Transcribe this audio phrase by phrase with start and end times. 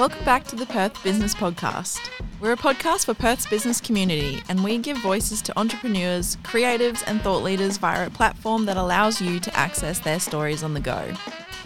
[0.00, 2.00] Welcome back to the Perth Business Podcast.
[2.40, 7.20] We're a podcast for Perth's business community, and we give voices to entrepreneurs, creatives, and
[7.20, 11.12] thought leaders via a platform that allows you to access their stories on the go.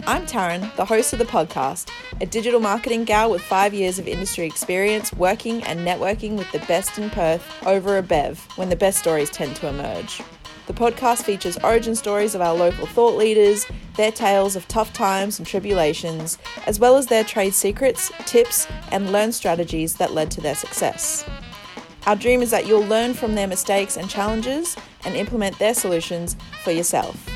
[0.05, 4.05] I'm Taryn, the host of the podcast, a digital marketing gal with five years of
[4.05, 8.75] industry experience working and networking with the best in Perth over a bev when the
[8.75, 10.21] best stories tend to emerge.
[10.67, 13.67] The podcast features origin stories of our local thought leaders,
[13.97, 19.11] their tales of tough times and tribulations, as well as their trade secrets, tips, and
[19.11, 21.23] learn strategies that led to their success.
[22.07, 24.75] Our dream is that you'll learn from their mistakes and challenges
[25.05, 27.34] and implement their solutions for yourself.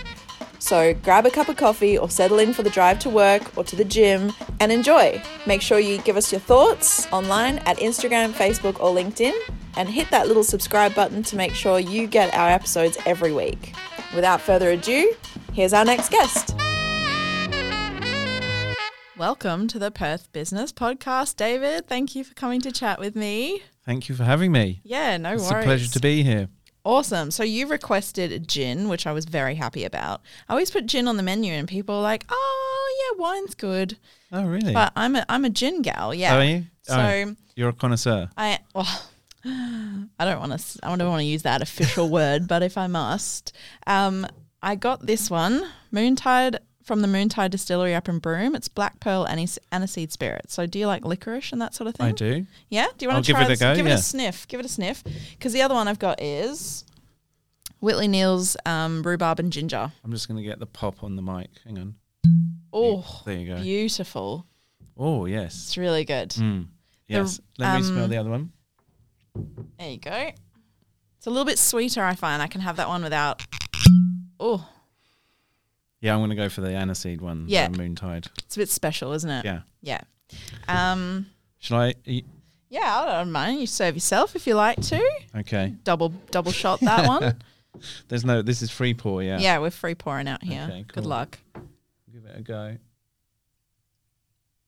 [0.59, 3.63] So grab a cup of coffee or settle in for the drive to work or
[3.63, 5.21] to the gym and enjoy.
[5.47, 9.33] Make sure you give us your thoughts online at Instagram, Facebook, or LinkedIn
[9.77, 13.73] and hit that little subscribe button to make sure you get our episodes every week.
[14.13, 15.13] Without further ado,
[15.53, 16.55] here's our next guest.
[19.17, 21.87] Welcome to the Perth Business Podcast, David.
[21.87, 23.61] Thank you for coming to chat with me.
[23.85, 24.81] Thank you for having me.
[24.83, 25.51] Yeah, no It's worries.
[25.51, 26.47] It's a pleasure to be here.
[26.85, 27.29] Awesome.
[27.31, 30.21] So you requested gin, which I was very happy about.
[30.47, 33.97] I always put gin on the menu, and people are like, "Oh, yeah, wine's good,"
[34.31, 34.73] Oh, really?
[34.73, 36.13] but I'm a I'm a gin gal.
[36.13, 36.35] Yeah.
[36.35, 36.65] Oh, are you?
[36.83, 38.29] So Oh, you're a connoisseur.
[38.37, 38.87] I well,
[39.45, 42.87] I don't want to I don't want to use that official word, but if I
[42.87, 43.55] must,
[43.85, 44.25] um,
[44.61, 46.57] I got this one Moontide
[46.89, 48.55] from the Moontide Distillery up in Broome.
[48.55, 50.49] It's Black Pearl Anis- Aniseed Spirit.
[50.49, 52.07] So do you like licorice and that sort of thing?
[52.07, 52.47] I do.
[52.69, 52.87] Yeah.
[52.97, 54.47] Do you want I'll to give try it a go, Give it a sniff.
[54.47, 55.03] Give it a sniff.
[55.33, 56.83] Because the other one I've got is
[57.79, 59.91] Whitley Neill's um, rhubarb and ginger.
[60.03, 61.51] I'm just going to get the pop on the mic.
[61.63, 61.93] Hang on.
[62.73, 63.61] Oh, There you go.
[63.61, 64.47] beautiful.
[64.97, 65.53] Oh, yes.
[65.65, 66.29] It's really good.
[66.31, 66.69] Mm.
[67.07, 67.39] Yes.
[67.59, 68.51] Let me smell um, the other one.
[69.77, 70.31] There you go.
[71.17, 72.41] It's a little bit sweeter, I find.
[72.41, 73.43] I can have that one without.
[74.39, 74.67] Oh,
[76.01, 77.45] Yeah, I'm going to go for the aniseed one.
[77.45, 77.67] the Yeah.
[77.67, 78.27] Moontide.
[78.39, 79.45] it's a bit special, isn't it?
[79.45, 79.61] Yeah.
[79.81, 80.01] Yeah.
[80.67, 81.27] Um,
[81.59, 82.25] Shall I eat?
[82.69, 83.59] yeah, I don't mind.
[83.59, 85.01] You serve yourself if you like to.
[85.37, 85.73] Okay.
[85.83, 87.35] Double double shot that one.
[88.07, 89.39] There's no, this is free pour, yeah.
[89.39, 90.63] yeah, we're free pouring out here.
[90.69, 91.37] Okay, Good luck.
[92.11, 92.77] Give it a go.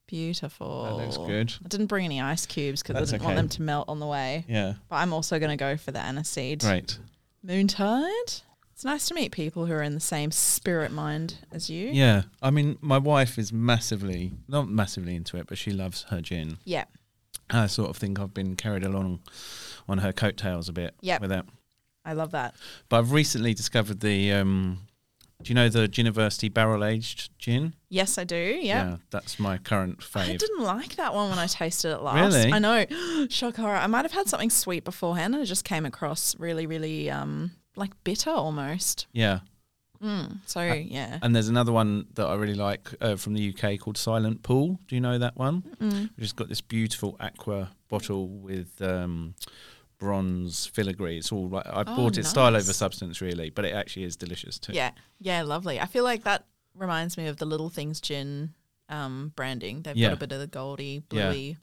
[0.07, 0.83] Beautiful.
[0.83, 1.53] That looks good.
[1.63, 4.05] I didn't bring any ice cubes because I didn't want them to melt on the
[4.07, 4.45] way.
[4.47, 4.73] Yeah.
[4.89, 6.63] But I'm also going to go for the aniseed.
[6.63, 6.97] Right.
[7.45, 8.41] Moontide.
[8.81, 11.89] It's nice to meet people who are in the same spirit mind as you.
[11.93, 12.23] Yeah.
[12.41, 16.57] I mean, my wife is massively, not massively into it, but she loves her gin.
[16.65, 16.85] Yeah.
[17.51, 19.19] I sort of think I've been carried along
[19.87, 21.21] on her coattails a bit Yep.
[21.21, 21.45] with that.
[22.03, 22.55] I love that.
[22.89, 24.79] But I've recently discovered the, um,
[25.43, 27.75] do you know the Giniversity barrel aged gin?
[27.87, 28.35] Yes, I do.
[28.63, 28.97] Yeah.
[29.11, 30.21] that's my current fave.
[30.33, 32.33] I didn't like that one when I tasted it last.
[32.33, 32.51] Really?
[32.51, 33.27] I know.
[33.29, 33.75] Shock horror.
[33.75, 37.51] I might have had something sweet beforehand and it just came across really, really um
[37.75, 39.07] like bitter almost.
[39.13, 39.39] Yeah.
[40.03, 40.37] Mm.
[40.47, 41.19] So yeah.
[41.21, 44.79] And there's another one that I really like uh, from the UK called Silent Pool.
[44.87, 45.61] Do you know that one?
[45.79, 46.01] Mm.
[46.15, 49.35] Which has got this beautiful aqua bottle with um,
[49.99, 51.17] bronze filigree.
[51.17, 51.65] It's all right.
[51.67, 54.73] I Oh, bought it style over substance, really, but it actually is delicious too.
[54.73, 54.91] Yeah.
[55.19, 55.79] Yeah, lovely.
[55.79, 56.45] I feel like that
[56.75, 58.53] reminds me of the Little Things Gin
[58.89, 59.83] um branding.
[59.83, 60.09] They've Yeah.
[60.09, 61.29] got a bit of the goldy, Yeah.
[61.29, 61.57] bluey.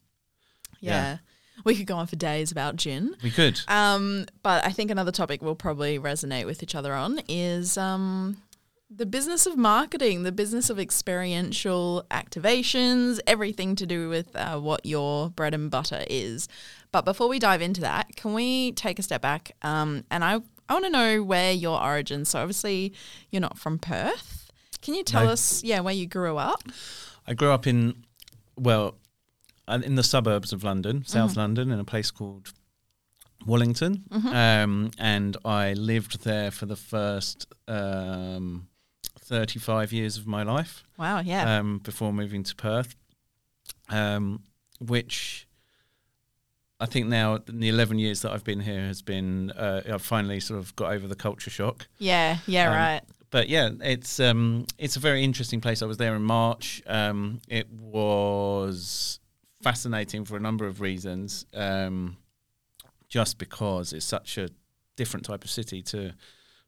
[0.79, 0.91] Yeah.
[0.91, 1.17] Yeah.
[1.63, 3.15] We could go on for days about gin.
[3.23, 3.59] We could.
[3.67, 8.37] Um, but I think another topic we'll probably resonate with each other on is um,
[8.89, 14.85] the business of marketing, the business of experiential activations, everything to do with uh, what
[14.85, 16.47] your bread and butter is.
[16.91, 19.51] But before we dive into that, can we take a step back?
[19.61, 22.29] Um, and I, I want to know where your origins.
[22.29, 22.93] So obviously,
[23.31, 24.51] you're not from Perth.
[24.81, 25.31] Can you tell No.
[25.31, 26.63] us, yeah, where you grew up?
[27.27, 28.05] I grew up in,
[28.55, 28.95] well,
[29.69, 32.53] in the suburbs of London, South London, in a place called
[33.45, 38.67] Wallington, um, and I lived there for the first um,
[39.17, 40.83] thirty-five years of my life.
[40.97, 42.95] Wow, yeah, um, before moving to Perth,
[43.89, 44.43] um,
[44.79, 45.47] which
[46.79, 50.01] I think now in the eleven years that I've been here has been uh, I've
[50.01, 51.87] finally sort of got over the culture shock.
[51.97, 53.01] Yeah, yeah, um, right.
[53.29, 55.81] but yeah, it's um, it's a very interesting place.
[55.81, 56.81] I was there in March.
[56.87, 59.19] Um, it was
[59.61, 61.45] fascinating for a number of reasons.
[61.53, 62.17] Um,
[63.07, 64.49] just because it's such a
[64.95, 66.13] different type of city to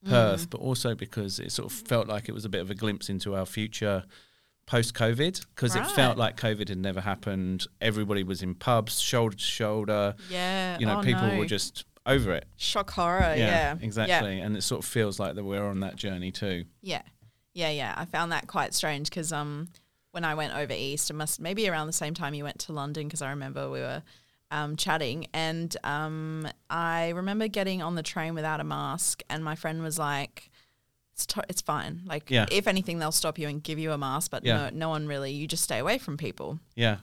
[0.05, 2.75] Perth, but also because it sort of felt like it was a bit of a
[2.75, 4.03] glimpse into our future
[4.65, 5.45] post COVID.
[5.55, 7.67] Because it felt like COVID had never happened.
[7.79, 10.15] Everybody was in pubs, shoulder to shoulder.
[10.29, 11.37] Yeah, You know, oh, people no.
[11.37, 12.45] were just over it.
[12.57, 13.35] shock horror.
[13.37, 14.39] Yeah, exactly.
[14.39, 16.65] And it sort of feels like that we're on that journey too.
[16.81, 17.03] Yeah,
[17.53, 17.93] yeah, yeah.
[17.95, 19.67] I found that quite strange because um,
[20.11, 22.73] when I went over east, it must maybe around the same time you went to
[22.73, 24.03] London because I remember we were
[24.51, 29.55] um, chatting and um, I remember getting on the train without a mask and my
[29.55, 30.49] friend was like.
[31.13, 32.01] It's, to- it's fine.
[32.05, 32.45] Like, Yeah.
[32.49, 34.69] if anything, they'll stop you and give you a mask, but Yeah.
[34.69, 35.31] no, no one really.
[35.33, 36.57] You just stay away from people.
[36.73, 36.97] Yeah.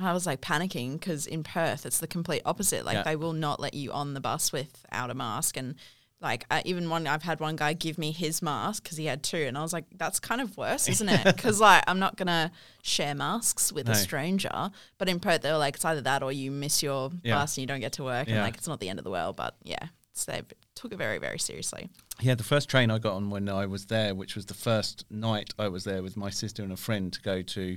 [0.00, 2.84] I I was like panicking because in Perth it's the complete opposite.
[2.84, 3.02] Like Yeah.
[3.04, 5.76] they will not let you on the bus without a mask, and
[6.22, 9.22] like I, even one I've had one guy give me his mask because he had
[9.22, 11.24] two, and I was like, that's kind of worse, isn't it?
[11.36, 12.52] Because like I'm not gonna
[12.82, 13.92] share masks with No.
[13.92, 14.70] a stranger.
[14.98, 17.34] But in Perth they were like, it's either that or you miss your Yeah.
[17.34, 19.10] bus and you don't get to work, and like it's not the end of the
[19.10, 19.36] world.
[19.36, 20.42] But yeah, so they
[20.74, 21.90] took it very very seriously.
[22.20, 25.04] Yeah, the first train I got on when I was there, which was the first
[25.10, 27.76] night I was there with my sister and a friend to go to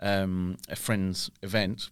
[0.00, 1.90] um, a friend's event,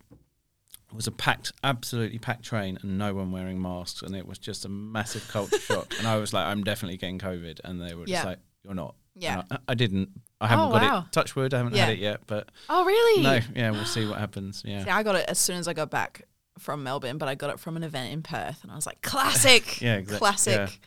[0.92, 4.02] was a packed, absolutely packed train and no one wearing masks.
[4.02, 5.92] And it was just a massive culture shock.
[5.98, 7.60] And I was like, I'm definitely getting COVID.
[7.64, 8.24] And they were just Yeah.
[8.24, 8.94] like, You're not.
[9.14, 9.42] Yeah.
[9.50, 10.10] I, I didn't.
[10.40, 10.98] I haven't Oh, got wow.
[11.06, 11.12] it.
[11.12, 11.84] Touch wood, I haven't Yeah.
[11.86, 12.20] had it yet.
[12.26, 13.22] But Oh really?
[13.22, 14.62] no, yeah, we'll see what happens.
[14.64, 14.84] Yeah.
[14.84, 16.22] See, I got it as soon as I got back
[16.58, 19.00] from Melbourne, but I got it from an event in Perth, and I was like,
[19.02, 20.78] classic, Yeah, exact- classic.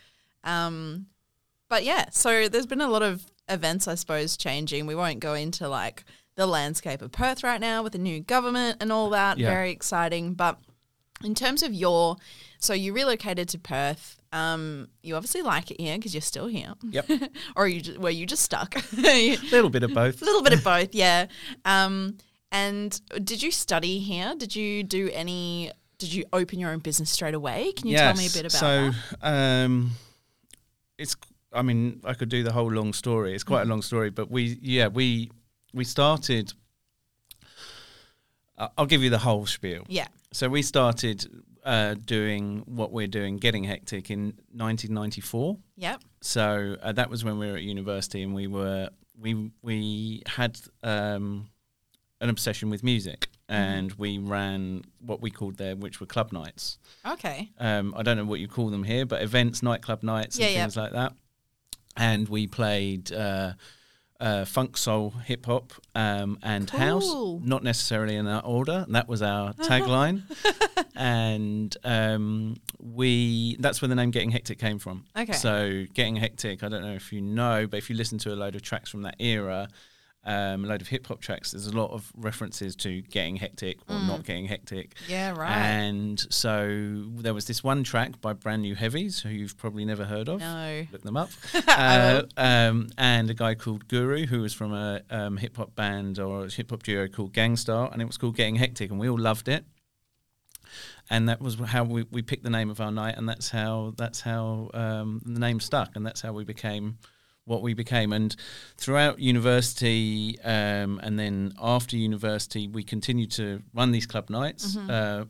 [0.44, 1.08] Um,
[1.70, 4.86] but yeah, so there's been a lot of events, I suppose, changing.
[4.86, 6.04] We won't go into like
[6.36, 9.38] the landscape of Perth right now with the new government and all that.
[9.38, 9.50] Yeah.
[9.50, 10.60] Very exciting, but
[11.24, 12.18] in terms of your,
[12.60, 14.18] so you relocated to Perth.
[14.34, 16.74] Um, you obviously like it here because you're still here.
[16.84, 17.10] Yep.
[17.56, 18.76] or you just, were you just stuck?
[18.98, 20.22] a little bit of both.
[20.22, 21.28] A little bit of both, yeah.
[21.66, 22.18] Um,
[22.52, 24.34] and did you study here?
[24.38, 25.72] Did you do any?
[25.98, 27.74] Did you open your own business straight away?
[27.74, 28.92] Can you tell me a bit about so,
[29.22, 29.66] that?
[29.66, 29.92] um,
[30.98, 31.16] it's.
[31.54, 33.36] I mean, I could do the whole long story.
[33.36, 35.30] It's quite a long story, but we, yeah, we
[35.74, 36.54] we started.
[38.78, 39.84] I'll give you the whole spiel.
[39.88, 40.08] Yeah.
[40.34, 41.26] So we started
[41.64, 45.58] uh, doing what we're doing, getting hectic in 1994.
[45.78, 46.02] Yep.
[46.22, 48.90] So uh, that was when we were at university, and we were
[49.20, 51.50] we we had um,
[52.20, 53.62] an obsession with music, Mm-hmm.
[53.62, 57.50] and we ran what we called there, which were club nights Okay.
[57.60, 60.52] um, I don't know what you call them here, but events, nightclub nights, and Yeah,
[60.52, 60.62] yeah.
[60.62, 61.12] things like that.
[61.98, 63.54] And we played uh,
[64.22, 67.12] uh, funk, soul, hip hop, um, and house.
[67.44, 68.84] Not necessarily in that order.
[68.86, 70.22] And that was our tagline.
[70.96, 75.06] and um, we that's where the name Getting Hectic came from.
[75.18, 75.34] Okay.
[75.34, 78.36] So Getting Hectic, I don't know if you know, but if you listen to a
[78.36, 79.68] load of tracks from that era.
[80.24, 81.50] Um, a load of hip hop tracks.
[81.52, 84.94] There's a lot of references to getting hectic or not getting hectic.
[85.08, 85.32] Yeah.
[85.36, 85.50] Right.
[85.52, 90.06] And so there was this one track by Brand New Heavies, who you've probably never
[90.06, 90.40] heard of.
[90.40, 90.86] no.
[90.92, 91.30] Look them up.
[91.68, 96.20] Uh, um, and a guy called Guru, who was from a um, hip hop band
[96.20, 99.00] or a hip hop duo called Gang Starr, and it was called Getting Hectic, and
[99.00, 99.66] we all loved it.
[101.10, 103.94] And that was how we, we picked the name of our night, and that's how
[103.98, 106.98] that's how um, the name stuck, and that's how we became
[107.46, 108.14] what we became.
[108.14, 108.36] And
[108.78, 114.76] throughout university, um, and then after university, we continued to run these club nights.
[114.76, 114.90] Mm-hmm.
[114.90, 115.26] Uh,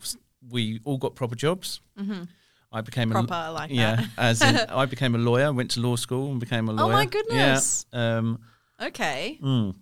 [0.50, 1.82] we all got proper jobs.
[2.74, 4.10] I became Proper, a like yeah, that.
[4.18, 5.52] as in, I became a lawyer.
[5.52, 6.86] Went to law school and became a lawyer.
[6.86, 7.86] Oh my goodness.
[7.94, 8.18] Yeah.
[8.18, 8.40] Um,
[8.82, 9.38] Okay.
[9.44, 9.76] mm.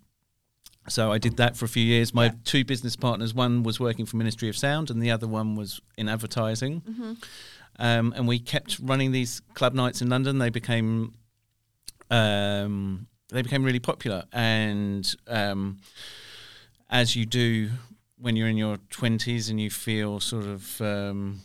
[0.90, 2.14] So I did that for a few years.
[2.16, 2.32] My Yeah.
[2.44, 5.80] two business partners, one was working for Ministry of Sound, and the other one was
[5.98, 6.82] in advertising.
[6.82, 7.14] Mm-hmm.
[7.78, 10.40] Um, and we kept running these club nights in London.
[10.40, 11.14] They became
[12.10, 15.78] um, they became really popular, and um,
[16.90, 17.70] as you do
[18.18, 21.40] when you're in your twenties and you feel sort of um,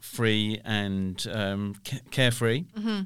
[0.00, 3.02] free and um, ca- carefree, Mm-hmm.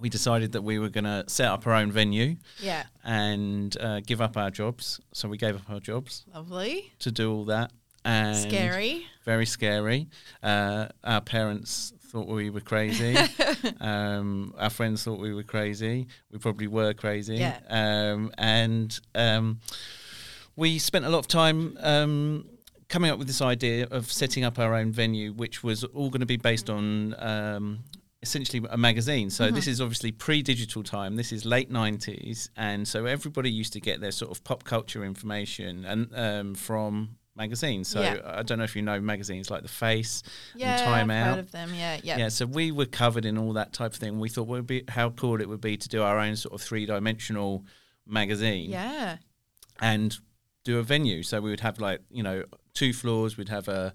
[0.00, 2.84] we decided that we were going to set up our own venue Yeah.
[3.04, 5.00] and uh, give up our jobs.
[5.12, 6.92] So we gave up our jobs Lovely.
[7.00, 7.72] to do all that.
[8.04, 9.04] And Scary.
[9.24, 10.08] very scary.
[10.42, 13.16] Uh, our parents thought we were crazy.
[13.80, 16.06] um, our friends thought we were crazy.
[16.32, 17.36] We probably were crazy.
[17.36, 17.58] Yeah.
[17.68, 19.60] Um, and um,
[20.56, 22.46] we spent a lot of time um,
[22.88, 26.20] coming up with this idea of setting up our own venue, which was all going
[26.20, 27.14] to be based on.
[27.18, 27.80] Um,
[28.20, 29.30] Essentially, a magazine.
[29.30, 31.14] So, this is obviously pre digital time.
[31.14, 32.48] This is late 90s.
[32.56, 37.17] And so, everybody used to get their sort of pop culture information and um, from
[37.38, 37.88] magazines.
[37.88, 38.18] So, Yeah.
[38.24, 40.22] I don't know if you know magazines like The Face
[40.54, 40.72] Yeah.
[40.76, 41.30] and Time I've Out.
[41.36, 41.70] heard of them.
[41.74, 41.98] Yeah.
[42.02, 42.18] Yeah.
[42.18, 44.18] Yeah, so we were covered in all that type of thing.
[44.18, 46.60] We thought would be how cool it would be to do our own sort of
[46.60, 47.64] three dimensional
[48.06, 49.16] magazine Yeah.
[49.80, 50.18] and
[50.64, 51.22] do a venue.
[51.22, 53.36] So we would have like you know two floors.
[53.38, 53.92] We'd have a,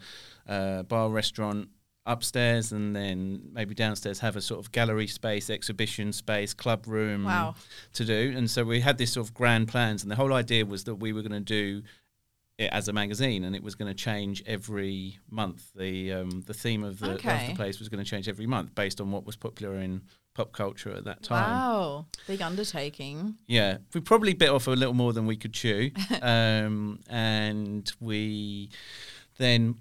[0.48, 1.70] a bar restaurant
[2.06, 7.24] upstairs, and then maybe downstairs have a sort of gallery space, exhibition space, club room
[7.24, 7.56] Wow.
[7.94, 8.34] to do.
[8.36, 10.96] And so we had this sort of grand plans, and the whole idea was that
[10.96, 11.82] we were going to do
[12.64, 15.72] it as a magazine, and it was going to change every month.
[15.76, 18.76] The um, the theme of the, of the place was going to change every month
[18.76, 20.02] based on what was popular in
[20.34, 21.50] pop culture at that time.
[21.50, 22.06] Wow.
[22.28, 23.36] Big undertaking.
[23.48, 25.92] Yeah, we probably bit off a little more than we could chew,
[26.22, 28.70] um, and we
[29.38, 29.76] then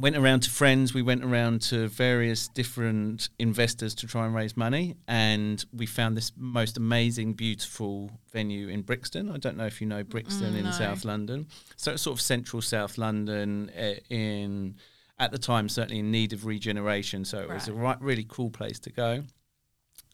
[0.00, 0.94] went around to friends.
[0.94, 6.16] We went around to various different investors to try and raise money, and we found
[6.16, 9.30] this most amazing, beautiful venue in Brixton.
[9.30, 10.70] I don't know if you know Brixton Mm, in no.
[10.70, 13.70] South London, so it's sort of central South London.
[13.76, 14.76] uh, In
[15.20, 17.82] at the time, certainly in need of regeneration, so it was a Right.
[17.82, 19.24] right, really cool place to go.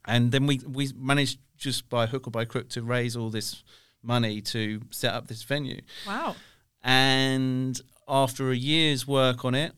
[0.06, 3.62] And then we we managed just by hook or by crook to raise all this
[4.02, 5.80] money to set up this venue.
[6.06, 6.36] Wow.
[6.82, 9.72] And after a year's work on it,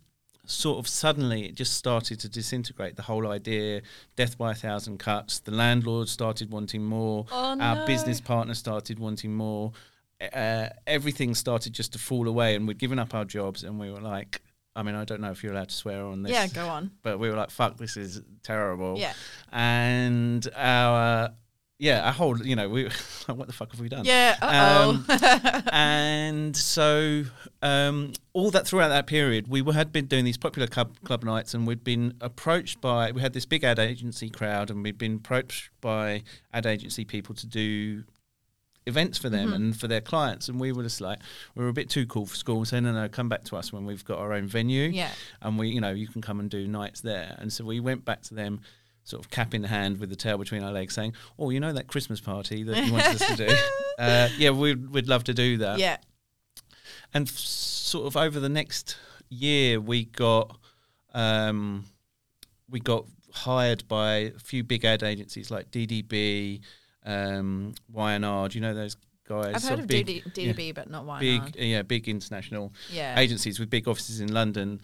[0.45, 2.97] sort of suddenly it just started to disintegrate.
[2.97, 3.83] The whole idea,
[4.15, 5.41] death by a thousand cuts.
[5.41, 7.27] The landlord started wanting more.
[7.33, 7.87] Oh, Our no.
[7.87, 9.73] business partner started wanting more.
[10.33, 13.91] Uh, everything started just to fall away, and we'd given up our jobs, and we
[13.91, 14.41] were like,
[14.75, 16.33] I mean, I don't know if you're allowed to swear on this.
[16.33, 16.91] Yeah, go on.
[17.03, 18.99] But we were like, fuck, this is terrible.
[18.99, 19.15] Yeah.
[19.51, 21.31] And our,
[21.79, 22.85] yeah, our whole, you know, we,
[23.27, 24.05] what the fuck have we done?
[24.05, 24.37] Yeah.
[24.41, 25.05] Um,
[25.73, 27.25] and so
[27.63, 31.23] um, all that throughout that period, we were, had been doing these popular club club
[31.23, 34.99] nights, and we'd been approached by we had this big ad agency crowd, and we'd
[34.99, 38.05] been approached by ad agency people to do
[38.87, 41.19] events for them and for their clients, and we were just like
[41.55, 43.73] we were a bit too cool for school, saying no, no, come back to us
[43.73, 45.11] when we've got our own venue, yeah.
[45.43, 48.05] and we, you know, you can come and do nights there, and so we went
[48.05, 48.61] back to them.
[49.07, 51.73] Sort of cap in hand with the tail between our legs, saying, "Oh, you know
[51.73, 53.55] that Christmas party that you wanted us to do?
[53.99, 55.97] Uh, yeah, we'd, we'd love to do that." Yeah.
[57.15, 58.99] and f- sort of over the next
[59.31, 60.59] year we got
[61.15, 61.85] um,
[62.69, 66.61] we got hired by a few big ad agencies like DDB,
[67.05, 68.49] um, Y&R.
[68.49, 68.97] Do you know those
[69.29, 69.55] guys?
[69.55, 73.19] I've heard of big, DD, DDB, but not why big, yeah, big international Yeah.
[73.19, 74.81] agencies with big offices in London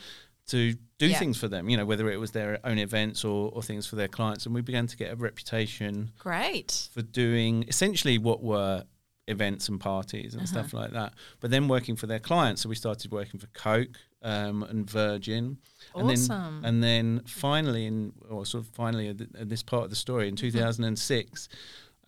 [0.49, 1.18] to do Yeah.
[1.18, 1.68] things for them.
[1.68, 4.54] You know, whether it was their own events or, or things for their clients, and
[4.54, 6.88] we began to get a reputation Great.
[6.92, 8.84] for doing essentially what were
[9.28, 11.14] events and parties and stuff like that.
[11.40, 15.58] But then working for their clients, so we started working for Coke um, and Virgin,
[15.94, 16.61] and Awesome.
[16.62, 19.96] then and then finally, in or sort of finally, at, th- this part of the
[19.96, 21.49] story, in 2006,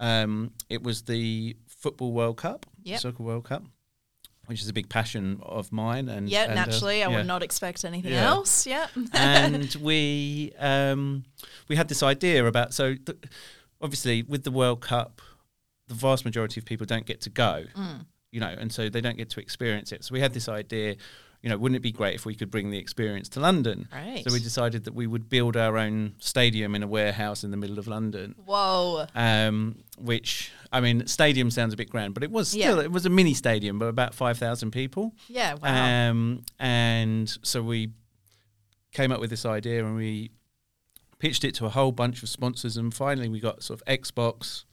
[0.01, 3.01] um, it was the Football World Cup, Yep.
[3.01, 3.65] Soccer World Cup.
[4.47, 7.27] Which is a big passion of mine, and Yeah, and, uh, naturally, I yeah would
[7.27, 8.29] not expect anything Yeah.
[8.29, 8.67] else.
[8.67, 8.87] Yeah.
[9.13, 11.25] and we um,
[11.69, 13.19] we had this idea about so th-
[13.81, 15.21] obviously with the World Cup,
[15.89, 18.07] the vast majority of people don't get to go, Mm.
[18.33, 20.05] you know, and so they don't get to experience it.
[20.05, 20.97] So we had this idea,
[21.45, 23.87] you know, wouldn't it be great if we could bring the experience to London?
[23.93, 24.25] Great.
[24.27, 27.59] So we decided that we would build our own stadium in a warehouse in the
[27.59, 28.35] middle of London.
[28.47, 29.07] Whoa.
[29.15, 32.65] Um, which I mean, stadium sounds a bit grand, but it was Yeah.
[32.71, 35.13] still it was a mini stadium, but about five thousand people.
[35.29, 35.55] Yeah.
[35.63, 36.09] Wow.
[36.11, 37.91] Um, and so we
[38.93, 40.31] came up with this idea and we
[41.19, 42.77] pitched it to a whole bunch of sponsors.
[42.79, 44.65] And finally, we got sort of Xbox,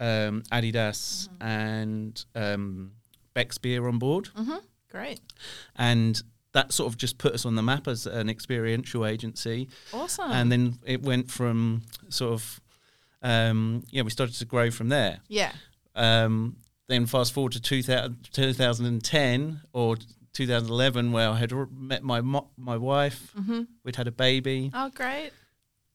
[0.00, 1.46] um, Adidas, Mm-hmm.
[1.46, 2.92] and um,
[3.34, 4.28] Beck's Beer on board.
[4.28, 4.56] hmm
[4.94, 5.20] Great.
[5.74, 6.22] And
[6.52, 9.68] that sort of just put us on the map as an experiential agency.
[9.92, 10.30] Awesome.
[10.30, 12.60] And then it went from sort of,
[13.22, 15.18] um, yeah, we started to grow from there.
[15.28, 15.50] yeah.
[15.96, 19.96] Um, then fast forward to 2000, 2010 or
[20.32, 23.32] 2011, where I had met my mo- my wife.
[23.36, 24.70] hmm We'd had a baby.
[24.74, 25.30] Oh, great.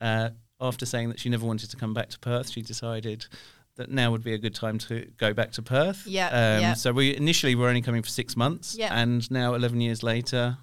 [0.01, 0.29] Uh,
[0.59, 3.27] after saying that she never wanted to come back to Perth, she decided
[3.79, 6.05] that now would be a good time to go back to Perth.
[6.05, 6.74] Yeah, Um, yeah.
[6.75, 8.93] So we initially were only coming for six months, Yeah.
[8.93, 10.57] and now 11 years later,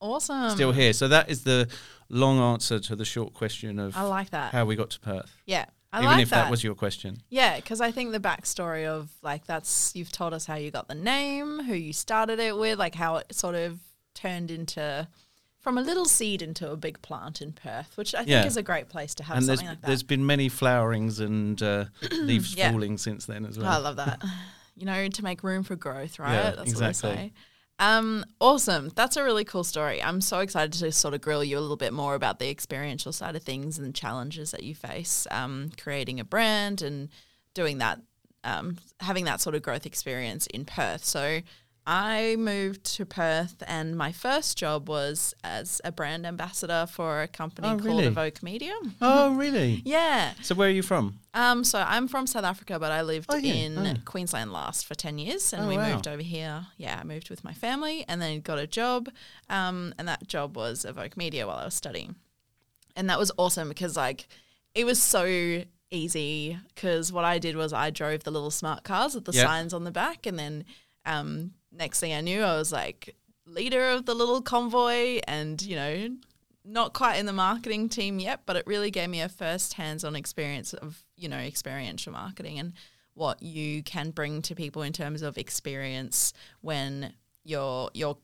[0.00, 0.50] Awesome.
[0.50, 0.92] still here.
[0.92, 1.68] So that is the
[2.08, 4.52] long answer to the short question of I like that.
[4.52, 5.34] how we got to Perth.
[5.46, 5.64] yeah.
[5.90, 6.50] I even like if that.
[6.50, 7.22] was your question.
[7.30, 10.86] Yeah, because I think the backstory of like that's you've told us how you got
[10.86, 13.78] the name, who you started it with, like how it sort of
[14.14, 15.08] turned into
[15.60, 18.46] from a little seed into a big plant in Perth, which I think Yeah.
[18.46, 19.86] is a great place to have and there's something like that.
[19.88, 22.70] there's been many flowerings and uh, leaves Yeah.
[22.70, 23.72] falling since then as Oh, well.
[23.72, 24.22] I love that.
[24.76, 26.32] you know, to make room for growth, right?
[26.32, 27.08] Yeah, That's exactly.
[27.10, 27.32] what I say.
[27.80, 28.90] Um, awesome.
[28.94, 30.02] That's a really cool story.
[30.02, 33.12] I'm so excited to sort of grill you a little bit more about the experiential
[33.12, 37.08] side of things and challenges that you face um, creating a brand and
[37.54, 38.00] doing that,
[38.44, 41.04] um, having that sort of growth experience in Perth.
[41.04, 41.40] So
[41.90, 47.26] I moved to Perth, and my first job was as a brand ambassador for a
[47.28, 48.04] company Oh, called really?
[48.06, 48.74] Evoke Media.
[49.00, 49.80] Oh, really?
[49.86, 50.34] Yeah.
[50.42, 51.18] So where are you from?
[51.32, 53.54] Um, so I'm from South Africa, but I lived Oh, yeah.
[53.54, 53.94] in Oh.
[54.04, 55.94] Queensland last for ten years, and Oh, we wow.
[55.94, 56.66] moved over here.
[56.76, 59.08] Yeah, I moved with my family, and then got a job.
[59.48, 62.16] Um, and that job was Evoke Media while I was studying,
[62.96, 64.28] and that was awesome because like
[64.74, 66.58] it was so easy.
[66.74, 69.46] Because what I did was I drove the little smart cars with the Yep.
[69.46, 70.66] signs on the back, and then
[71.06, 75.76] um, next thing I knew, I was like leader of the little convoy, and you
[75.76, 76.08] know
[76.68, 80.14] not quite in the marketing team yet, but it really gave me a first hands-on
[80.14, 82.74] experience of, you know, experiential marketing and
[83.14, 88.18] what you can bring to people in terms of experience when you're you're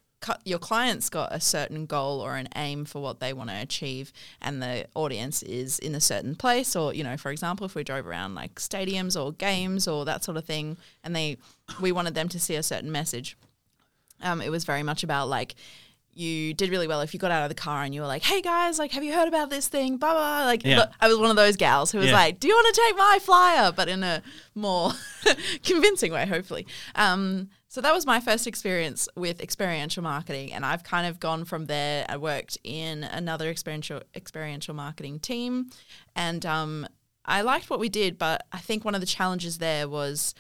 [0.45, 4.13] your client's got a certain goal or an aim for what they want to achieve,
[4.41, 7.85] and the audience is in a certain place, or you know, for example, if we
[7.85, 11.37] drove around like stadiums or games or that sort of thing, and they
[11.81, 13.37] we wanted them to see a certain message.
[14.23, 15.55] Um, it was very much about like
[16.17, 18.23] you did really well if you got out of the car and you were like,
[18.23, 20.45] "Hey guys, like, have you heard about this thing?" Blah blah.
[20.47, 20.87] Like, Yeah.
[21.01, 22.13] I was one of those gals who was Yeah.
[22.15, 24.23] like, "Do you want to take my flyer?" But in a
[24.55, 24.93] more
[25.65, 26.67] convincing way, hopefully.
[26.95, 31.45] Um, so that was my first experience with experiential marketing, and I've kind of gone
[31.45, 32.07] from there.
[32.09, 35.71] I worked in another experiential experiential marketing team,
[36.15, 36.87] and um,
[37.25, 40.37] I liked what we did, but I think one of the challenges there was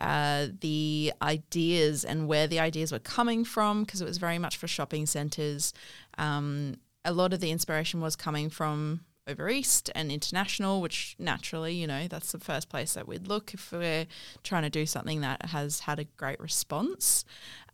[0.00, 4.56] uh, the ideas and where the ideas were coming from because it was very much
[4.56, 5.74] for shopping centres.
[6.18, 11.74] Um, a lot of the inspiration was coming from over east and international, which naturally,
[11.74, 14.06] you know, that's the first place that we'd look if we're
[14.44, 17.24] trying to do something that has had a great response.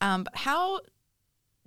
[0.00, 0.80] Um, but how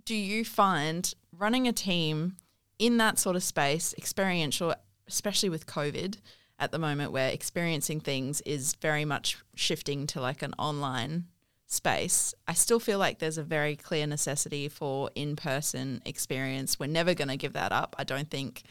[0.05, 2.37] do you find running a team
[2.79, 4.73] in that sort of space, experiential,
[5.07, 6.17] especially with COVID
[6.57, 11.25] at the moment, where experiencing things is very much shifting to like an online
[11.67, 12.33] space?
[12.47, 16.79] I still feel like there's a very clear necessity for in person experience.
[16.79, 17.95] We're never going to give that up.
[17.99, 18.63] I don't think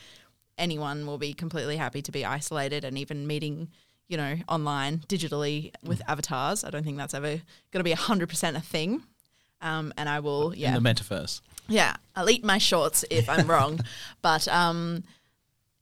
[0.58, 3.68] anyone will be completely happy to be isolated and even meeting
[4.08, 7.40] you know online digitally with avatars i don't think that's ever
[7.72, 9.02] going to be 100% a thing
[9.62, 11.40] um, and i will yeah in the metaverse.
[11.68, 13.80] yeah i'll eat my shorts if i'm wrong
[14.22, 15.02] but um,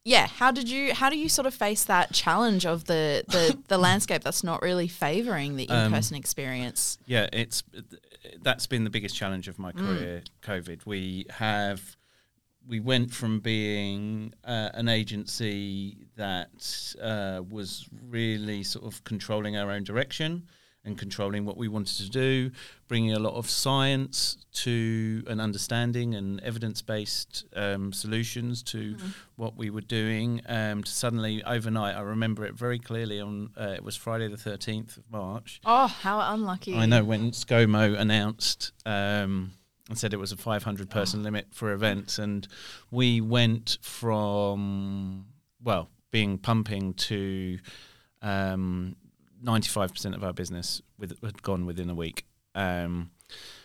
[0.05, 3.59] yeah how did you how do you sort of face that challenge of the the,
[3.69, 7.63] the landscape that's not really favoring the in-person experience Yeah, it's
[8.41, 10.23] that's been the biggest challenge of my career.
[10.43, 10.87] COVID.
[10.87, 11.97] We have
[12.67, 19.71] we went from being uh, an agency that uh, was really sort of controlling our
[19.71, 20.49] own direction
[20.85, 22.51] and controlling what we wanted to do,
[22.89, 28.97] bringing a lot of science to an understanding and evidence-based um, solutions to
[29.37, 30.41] what we were doing.
[30.47, 33.21] Um, to suddenly overnight, I remember it very clearly.
[33.21, 35.61] On uh, it was Friday the thirteenth of March.
[35.65, 39.53] oh how unlucky I know when ScoMo announced um,
[39.93, 42.49] and said it was a 500 person limit for events, and
[42.91, 45.27] we went from
[45.63, 47.59] well being pumping to
[48.23, 48.97] um,
[49.45, 52.25] 95% of our business with, had gone within a week.
[52.55, 53.11] Um,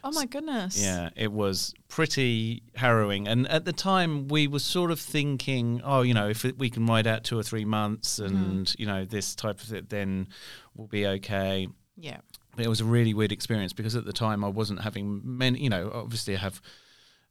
[0.03, 3.27] oh my goodness yeah, it was pretty harrowing.
[3.27, 6.85] And at the time, we were sort of thinking, oh, you know, if we can
[6.85, 10.27] ride out two or three months and, you know, this type of it, then
[10.75, 11.67] we'll be okay.
[11.97, 12.17] yeah
[12.57, 15.69] it was a really weird experience because at the time I wasn't having many, you
[15.69, 16.61] know, obviously I have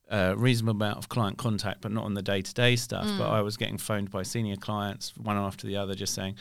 [0.09, 3.07] a reasonable amount of client contact, but not on the day to day stuff.
[3.19, 6.37] But I was getting phoned by senior clients one after the other, just saying,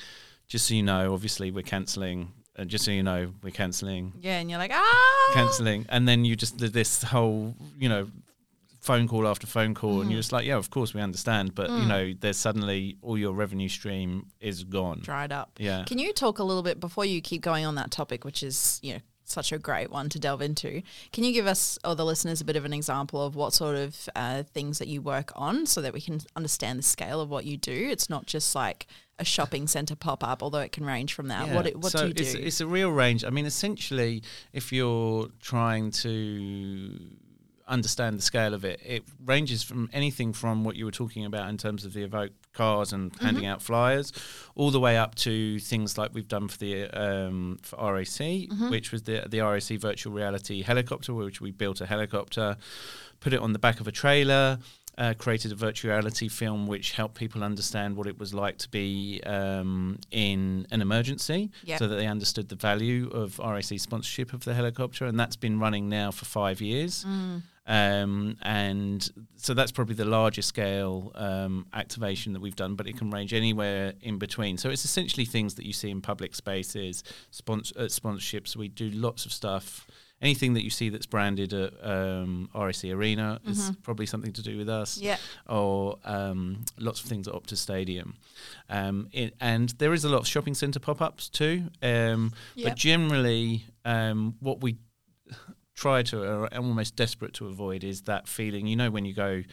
[0.48, 2.32] just so you know, obviously we're cancelling.
[2.58, 6.24] Uh, just so you know, we're cancelling, yeah and you're like ah cancelling, and then
[6.24, 8.08] you just did this whole, you know,
[8.86, 10.02] phone call after phone call, Mm.
[10.02, 13.18] and you're just like, yeah, of course we understand, but you know, there's suddenly all
[13.18, 15.00] your revenue stream is gone.
[15.02, 15.84] dried up Yeah.
[15.86, 18.80] Can you talk a little bit before you keep going on that topic, which is
[18.84, 20.84] you know such a great one to delve into?
[21.12, 23.76] Can you give us or the listeners a bit of an example of what sort
[23.76, 27.28] of uh, things that you work on, so that we can understand the scale of
[27.30, 27.88] what you do?
[27.90, 28.86] It's not just like
[29.18, 31.50] a shopping center pop up, although it can range from that.
[31.56, 32.24] What what so do you do?
[32.24, 33.24] It's, it's a real range.
[33.26, 34.22] I mean, essentially,
[34.54, 37.00] if you're trying to
[37.68, 41.50] understand the scale of it, it ranges from anything from what you were talking about
[41.50, 43.26] in terms of the Evoke cars and Mm-hmm.
[43.26, 44.12] handing out flyers,
[44.56, 48.70] all the way up to things like we've done for the um, for RAC, Mm-hmm.
[48.70, 52.58] which was the the RAC virtual reality helicopter, which we built a helicopter,
[53.20, 54.60] put it on the back of a trailer.
[54.98, 58.70] Uh, created a virtual reality film which helped people understand what it was like to
[58.70, 61.80] be um, in an emergency Yep.
[61.80, 65.04] so that they understood the value of RAC sponsorship of the helicopter.
[65.06, 67.04] And that's been running now for five years.
[67.06, 67.42] Mm.
[67.68, 72.98] Um, and so that's probably the larger scale um, activation that we've done, but it
[72.98, 74.58] can range anywhere in between.
[74.58, 78.56] So it's essentially things that you see in public spaces, spons- uh, sponsorships.
[78.56, 79.88] We do lots of stuff.
[80.22, 84.58] Anything that you see that's branded at um, RAC Arena is probably something to do
[84.58, 85.18] with us Yeah.
[85.50, 88.16] or um, lots of things at Optus Stadium.
[88.70, 91.64] Um, it, and there is a lot of shopping centre pop ups too.
[91.82, 92.70] Um, Yep.
[92.70, 94.78] But generally, um, what we
[95.76, 98.68] try to, uh, or are almost desperate to avoid, is that feeling.
[98.68, 99.44] You know, when you go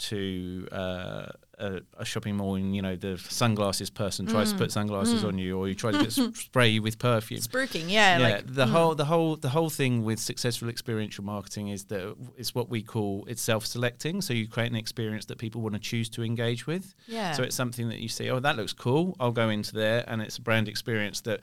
[0.00, 1.26] to uh,
[1.58, 4.60] a, a shopping mall and you know the sunglasses person tries to mm.
[4.60, 5.28] put sunglasses mm.
[5.28, 7.40] on you, or you try to get spray you with perfume.
[7.40, 8.70] Spruiking, yeah, Yeah, like the mm.
[8.70, 12.82] whole the whole the whole thing with successful experiential marketing is that it's what we
[12.82, 14.22] call it's self-selecting.
[14.22, 16.94] So you create an experience that people want to choose to engage with.
[17.06, 17.32] yeah.
[17.32, 19.14] So it's something that you see, oh, that looks cool.
[19.20, 21.40] I'll go into there, and it's a brand experience that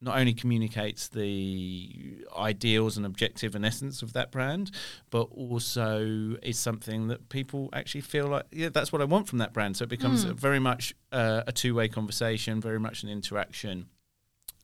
[0.00, 4.70] not only communicates the ideals and objective and essence of that brand,
[5.10, 9.38] but also is something that people actually feel like, yeah, that's what I want from
[9.38, 9.76] that brand.
[9.76, 10.34] So it becomes Mm.
[10.34, 13.88] very much uh, a two way conversation, very much an interaction.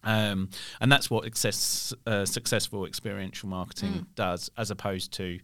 [0.05, 4.07] Um, and that's what uh, successful experiential marketing Mm.
[4.15, 5.41] does, as opposed to,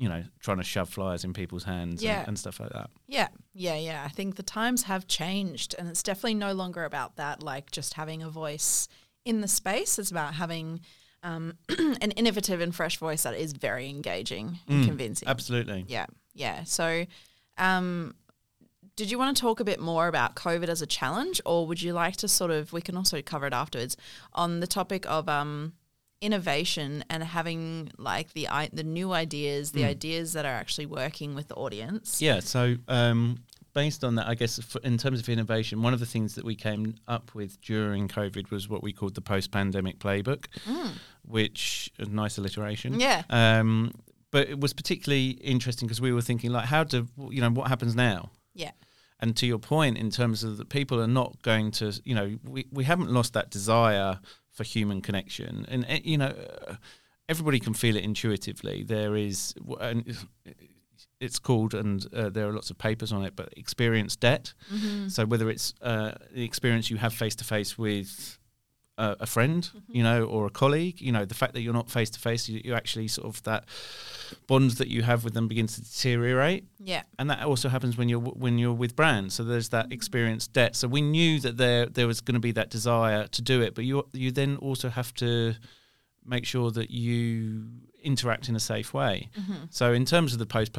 [0.00, 2.20] you know, trying to shove flyers in people's hands Yeah.
[2.20, 2.88] and, and stuff like that.
[3.06, 4.02] Yeah, yeah, yeah.
[4.04, 7.94] I think the times have changed, and it's definitely no longer about that, like just
[7.94, 8.88] having a voice
[9.26, 9.98] in the space.
[9.98, 10.80] It's about having
[11.22, 11.58] um,
[12.00, 15.28] an innovative and fresh voice that is very engaging and Mm, convincing.
[15.28, 15.84] Absolutely.
[15.86, 16.64] Yeah, yeah.
[16.64, 17.04] So,
[17.58, 18.14] um,
[18.96, 21.82] did you want to talk a bit more about COVID as a challenge, or would
[21.82, 22.72] you like to sort of?
[22.72, 23.98] We can also cover it afterwards
[24.32, 25.74] on the topic of um,
[26.20, 29.86] innovation and having like the i the new ideas, the Mm.
[29.96, 32.20] ideas that are actually working with the audience.
[32.20, 32.40] Yeah.
[32.40, 33.38] So, um,
[33.72, 36.44] based on that, I guess f in terms of innovation, one of the things that
[36.44, 40.90] we came up with during COVID was what we called the post-pandemic playbook, Mm.
[41.22, 43.00] which a nice alliteration.
[43.00, 43.22] Yeah.
[43.30, 43.92] Um,
[44.30, 47.68] but it was particularly interesting because we were thinking, like, how do you know what
[47.68, 48.30] happens now?
[48.54, 48.72] Yeah.
[49.22, 52.38] And to your point, in terms of that, people are not going to, you know,
[52.44, 54.18] we, we haven't lost that desire
[54.52, 56.34] for human connection, and eh, you know,
[56.68, 56.74] uh,
[57.28, 58.82] everybody can feel it intuitively.
[58.82, 60.16] There is, and
[61.20, 64.54] it's called, and uh, there are lots of papers on it, but experience debt.
[64.72, 65.08] Mm-hmm.
[65.08, 68.38] So whether it's uh, the experience you have face to face with
[69.04, 69.96] uh, a friend, Mm-hmm.
[69.96, 72.42] you know, or a colleague, you know, the fact that you're not face to face,
[72.50, 73.62] you you actually sort of that
[74.46, 77.02] bonds that you have with them begins to deteriorate Yeah.
[77.18, 79.34] and that also happens when you're when you're with brands.
[79.34, 80.76] So there's that experience debt.
[80.76, 83.74] So we knew that there there was going to be that desire to do it,
[83.74, 85.54] but you you then also have to
[86.24, 87.64] make sure that you
[88.02, 89.28] interact in a safe way.
[89.38, 89.54] Mm-hmm.
[89.70, 90.72] So in terms of the post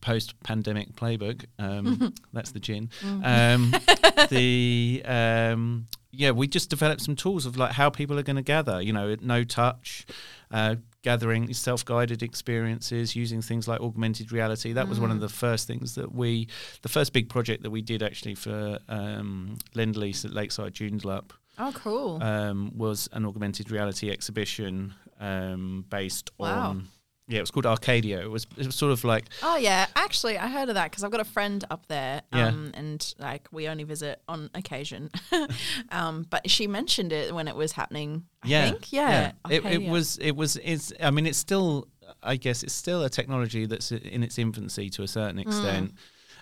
[0.00, 2.88] post pandemic playbook, um, that's the gin.
[3.02, 3.24] Mm-hmm.
[3.24, 8.36] Um, the um, yeah, we just developed some tools of like how people are going
[8.36, 8.80] to gather.
[8.80, 10.06] You know, no touch.
[10.50, 15.20] Uh, gathering self-guided experiences using things like augmented reality that was one of Mm.
[15.20, 16.48] the first things that we
[16.80, 21.72] the first big project that we did actually for um, Lendlease at lakeside joondalup Oh,
[21.74, 22.22] cool.
[22.22, 26.70] um, was an augmented reality exhibition um, based Wow.
[26.70, 26.88] on
[27.28, 30.36] yeah it was called arcadia it was it was sort of like oh yeah, actually,
[30.38, 32.48] I heard of that because I've got a friend up there, Yeah.
[32.48, 35.10] um, and like we only visit on occasion.
[35.90, 38.24] um, but she mentioned it when it was happening.
[38.42, 39.32] I yeah think, yeah.
[39.48, 39.90] It, it Arcadia.
[39.90, 41.88] was it was it's i mean it's still
[42.22, 45.46] i guess it's still a technology that's in its infancy to a certain Mm.
[45.46, 45.92] extent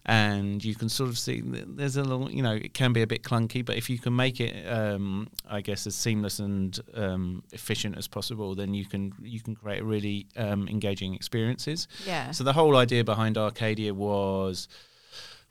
[0.07, 3.07] and you can sort of see there's a little you know it can be a
[3.07, 7.43] bit clunky but if you can make it um, i guess as seamless and um,
[7.53, 12.33] efficient as possible then you can you can create really um, engaging experiences Yeah.
[12.33, 14.67] so the whole idea behind Arcadia was,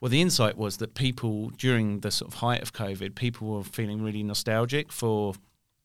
[0.01, 3.63] well, the insight was that people during the sort of height of COVID, people were
[3.63, 5.33] feeling really nostalgic for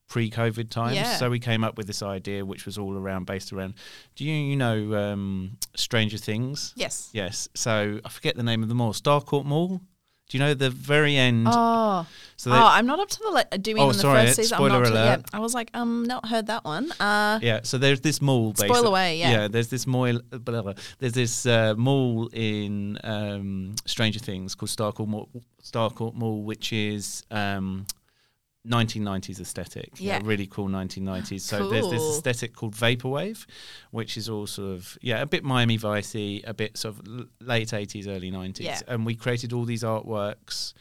[0.08, 0.94] pre-COVID times.
[0.96, 1.16] Yeah.
[1.16, 3.74] So we came up with this idea, which was all around based around.
[4.14, 6.72] Do you you know um, Stranger Things?
[6.76, 7.10] yes.
[7.12, 7.48] Yes.
[7.54, 8.92] So I forget the name of the mall.
[8.92, 9.80] Starcourt Mall.
[10.28, 11.46] Do you know the very end?
[11.48, 12.04] Oh,
[12.36, 13.30] so oh, I'm not up to the.
[13.30, 14.56] Le- do you mean Oh, in the sorry, first season?
[14.56, 15.20] spoiler I'm not up to, alert.
[15.32, 15.36] yeah.
[15.38, 16.90] I was like, um, not heard that one.
[16.98, 18.52] Uh, Yeah, so there's this mall.
[18.56, 19.30] Spoil basi- away, yeah.
[19.30, 20.18] Yeah, there's this mall.
[20.30, 25.28] Blah, blah, there's this uh, mall in um, Stranger Things called Starcourt Mall,
[25.62, 27.86] Starcourt Mall, which is um,
[28.66, 29.90] 1990s aesthetic.
[29.96, 30.20] Yeah.
[30.24, 31.40] really cool 1990s.
[31.40, 33.46] So there's this aesthetic called vaporwave,
[33.90, 37.24] which is all sort of yeah, a bit Miami Vicey, a bit sort of l-
[37.40, 38.80] late 80s, early 90s, Yeah.
[38.88, 40.74] and we created all these artworks.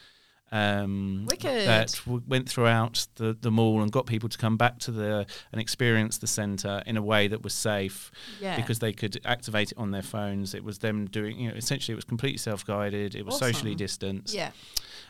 [0.51, 1.67] Um, Wicked.
[1.67, 5.25] that w- went throughout the, the mall and got people to come back to the
[5.51, 8.55] and experience the centre in a way that was safe yeah.
[8.55, 10.53] because they could activate it on their phones.
[10.53, 13.15] It was them doing, you know, essentially it was completely self guided.
[13.15, 14.51] It was socially distanced yeah.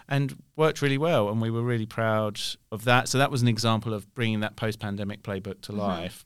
[0.08, 1.30] And worked really well.
[1.30, 2.40] And we were really proud
[2.72, 3.08] of that.
[3.10, 5.78] So that was an example of bringing that post pandemic playbook to Mhm.
[5.78, 6.26] life.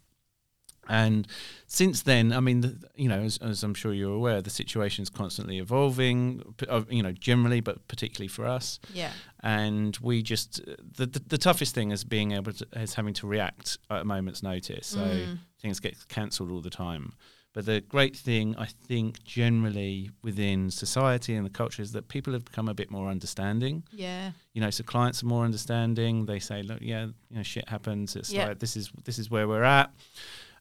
[0.92, 1.28] And
[1.68, 5.04] since then, I mean, the, you know, as, as I'm sure you're aware, the situation
[5.04, 6.42] is constantly evolving,
[6.90, 9.12] you know, generally, but particularly for us Yeah.
[9.42, 13.28] and we just the, the the toughest thing is being able to is having to
[13.28, 14.88] react at a moment's notice.
[14.88, 15.40] So Mm.
[15.62, 17.14] things get cancelled all the time.
[17.54, 22.32] But the great thing I think generally within society and the culture is that people
[22.34, 23.84] have become a bit more understanding.
[23.92, 24.32] Yeah.
[24.54, 26.26] You know, so clients are more understanding.
[26.26, 28.16] They say, look, yeah, you know, shit happens.
[28.16, 28.48] It's Yeah.
[28.50, 29.92] like this is this is where we're at.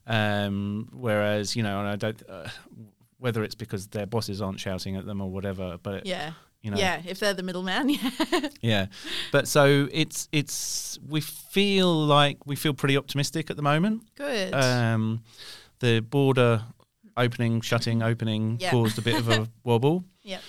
[0.07, 2.21] Um, whereas, you know, and I don't.
[2.27, 2.47] Uh,
[3.19, 6.31] whether it's because their bosses aren't shouting at them or whatever, but Yeah.
[6.61, 7.01] you know, Yeah.
[7.05, 7.89] If they're the middleman.
[8.31, 8.49] Yeah.
[8.61, 8.85] yeah,
[9.31, 14.03] but so it's it's we feel like we feel pretty optimistic at the moment.
[14.15, 14.53] Good.
[14.53, 15.21] Um,
[15.79, 16.63] the border
[17.19, 18.71] opening, shutting, opening Yeah.
[18.71, 20.03] caused a bit of a wobble.
[20.23, 20.41] Yep.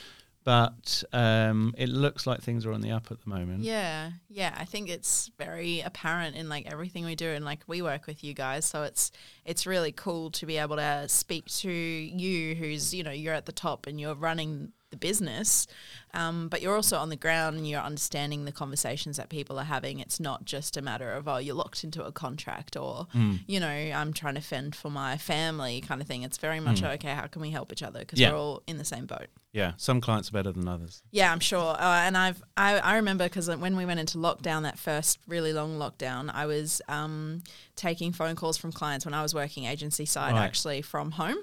[0.42, 3.62] but um, it looks like things are on the up at the moment.
[3.62, 4.54] Yeah, yeah.
[4.56, 8.24] I think it's very apparent in like everything we do, and like we work with
[8.24, 9.10] you guys, so it's
[9.44, 13.44] it's really cool to be able to speak to you, who's you know you're at
[13.46, 15.66] the top and you're running the business,
[16.14, 19.64] um, but you're also on the ground and you're understanding the conversations that people are
[19.64, 20.00] having.
[20.00, 23.40] It's not just a matter of oh you're locked into a contract or Mm.
[23.46, 26.22] you know I'm trying to fend for my family kind of thing.
[26.24, 26.94] It's very much Mm.
[26.94, 27.14] okay.
[27.14, 28.32] How can we help each other because Yeah.
[28.32, 29.28] we're all in the same boat.
[29.52, 31.02] Yeah, some clients are better than others.
[31.10, 31.74] Yeah, I'm sure.
[31.80, 35.52] Uh, and I've I, I remember because when we went into lockdown, that first really
[35.52, 37.42] long lockdown, I was um,
[37.76, 40.44] taking phone calls from clients when I was working agency side Right.
[40.44, 41.38] actually from home,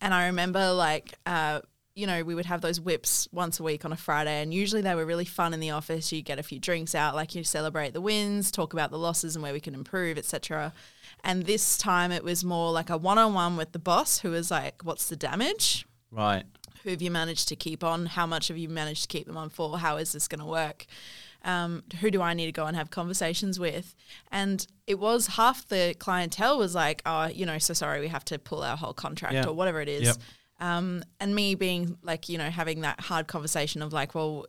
[0.00, 1.14] and I remember like.
[1.24, 1.60] Uh,
[1.98, 4.82] you know, we would have those WIPs once a week on a Friday, and usually
[4.82, 6.12] they were really fun in the office.
[6.12, 9.34] You get a few drinks out, like you celebrate the wins, talk about the losses
[9.34, 10.72] and where we can improve, etc.
[11.24, 14.84] And this time it was more like a one-on-one with the boss, who was like,
[14.84, 15.86] "What's the damage?
[16.12, 16.44] Right.
[16.84, 18.06] who have you managed to keep on?
[18.06, 19.76] How much have you managed to keep them on for?
[19.78, 20.86] How is this going to work?
[21.44, 23.94] Um, who do I need to go and have conversations with?
[24.30, 28.24] And it was half the clientele was like, oh, you know, so sorry, we have
[28.26, 29.46] to pull our whole contract Yeah.
[29.46, 30.02] or whatever it is.
[30.06, 30.16] Yep.
[30.60, 34.46] Um, and me being like, you know, having that hard conversation of like, well,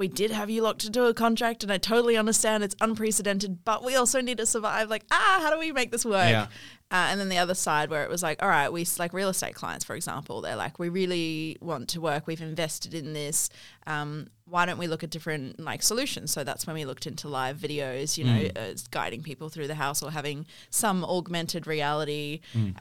[0.00, 3.84] we did have you locked into a contract and I totally understand it's unprecedented, but
[3.84, 4.88] we also need to survive.
[4.88, 6.30] Like, ah, how do we make this work?
[6.30, 6.46] Yeah.
[6.90, 9.28] Uh, and then the other side where it was like, all right, we like real
[9.28, 12.26] estate clients, for example, they're like, we really want to work.
[12.26, 13.50] We've invested in this.
[13.86, 16.32] Um, why don't we look at different like solutions?
[16.32, 19.74] So that's when we looked into live videos, you know, uh, guiding people through the
[19.74, 22.40] house or having some augmented reality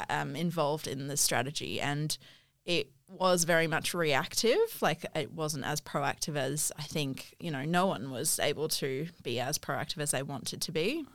[0.09, 1.81] um, involved in the strategy.
[1.81, 2.17] And
[2.65, 4.81] it was very much reactive.
[4.81, 9.07] Like it wasn't as proactive as I think, you know, no one was able to
[9.23, 11.05] be as proactive as they wanted to be.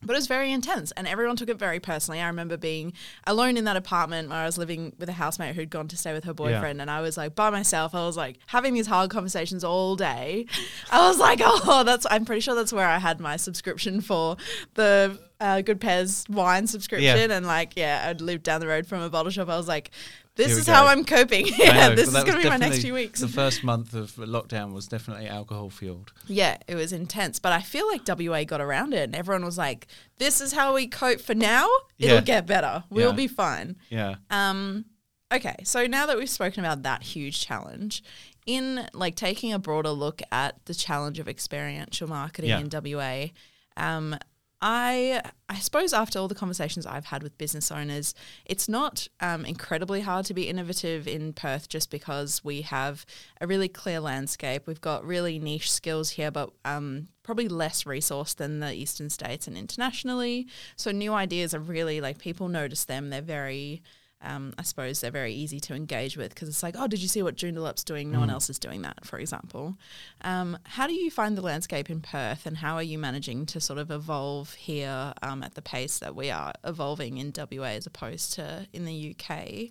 [0.00, 2.20] But it was very intense and everyone took it very personally.
[2.20, 2.92] I remember being
[3.26, 6.12] alone in that apartment where I was living with a housemate who'd gone to stay
[6.12, 7.96] with her boyfriend and I was like by myself.
[7.96, 10.46] I was like having these hard conversations all day.
[10.92, 14.36] I was like, oh, that's, I'm pretty sure that's where I had my subscription for
[14.74, 17.32] the uh, Good Pairs wine subscription.
[17.32, 19.48] And like, yeah, I'd lived down the road from a bottle shop.
[19.48, 19.90] I was like,
[20.46, 20.86] this is how.
[20.86, 21.46] I'm coping.
[21.58, 23.20] Yeah, know, this is going to be my next few weeks.
[23.20, 26.12] The first month of lockdown was definitely alcohol fueled.
[26.26, 27.38] Yeah, it was intense.
[27.38, 29.86] But I feel like WA got around it and everyone was like,
[30.18, 31.68] this is how we cope for now.
[31.98, 32.20] It'll Yeah.
[32.22, 32.84] get better.
[32.88, 33.16] We'll Yeah.
[33.16, 33.76] be fine.
[33.90, 34.14] Yeah.
[34.30, 34.86] Um,
[35.32, 38.02] okay, so now that we've spoken about that huge challenge,
[38.46, 42.60] in like taking a broader look at the challenge of experiential marketing Yeah.
[42.60, 43.32] in WA,
[43.76, 44.16] um,
[44.60, 49.44] I I suppose after all the conversations I've had with business owners, it's not um,
[49.44, 53.06] incredibly hard to be innovative in Perth just because we have
[53.40, 54.66] a really clear landscape.
[54.66, 59.46] We've got really niche skills here, but um, probably less resource than the eastern states
[59.46, 60.48] and internationally.
[60.76, 63.10] So new ideas are really like people notice them.
[63.10, 63.82] They're very
[64.20, 67.08] um, I suppose they're very easy to engage with because it's like, oh, did you
[67.08, 68.10] see what Joondalup's doing?
[68.10, 69.76] No one else is doing that, for example.
[70.22, 73.60] Um, how do you find the landscape in Perth and how are you managing to
[73.60, 77.86] sort of evolve here um, at the pace that we are evolving in WA as
[77.86, 79.70] opposed to in the UK?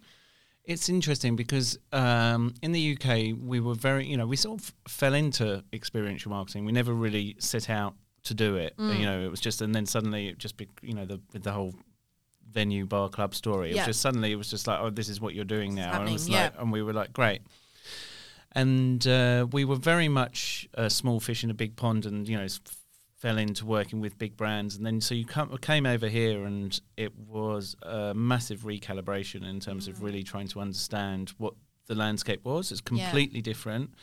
[0.63, 4.73] It's interesting because um, in the UK we were very, you know, we sort of
[4.87, 6.65] fell into experiential marketing.
[6.65, 8.73] We never really set out to do it.
[8.77, 11.51] You know, it was just, and then suddenly it just, be, you know, the the
[11.51, 11.73] whole
[12.59, 13.69] venue bar club story.
[13.69, 13.81] It Yeah.
[13.81, 16.09] was just suddenly it was just like, oh, this is what you're doing now, and,
[16.09, 16.43] it was yeah.
[16.43, 17.41] like, and we were like, great.
[18.53, 22.37] And uh, we were very much a small fish in a big pond, and you
[22.37, 22.47] know,
[23.17, 24.75] fell into working with big brands.
[24.75, 29.59] And then so you come, came over here, and it was a massive recalibration in
[29.59, 29.91] terms Mm.
[29.91, 31.53] of really trying to understand what
[31.87, 32.71] the landscape was.
[32.71, 32.87] It's Yeah.
[33.05, 33.93] completely different.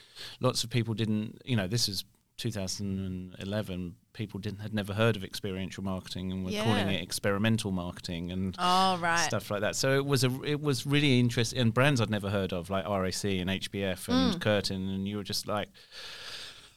[0.40, 2.04] Lots of people didn't, you know, this is
[2.36, 3.94] 2011.
[4.12, 8.54] People didn't had never heard of experiential marketing and were calling it experimental marketing and
[8.58, 9.18] Oh, right.
[9.24, 9.74] stuff like that.
[9.76, 12.84] So it was a it was really interesting and brands I'd never heard of like
[12.88, 14.40] RAC and HBF and Mm.
[14.40, 15.68] Curtin and you were just like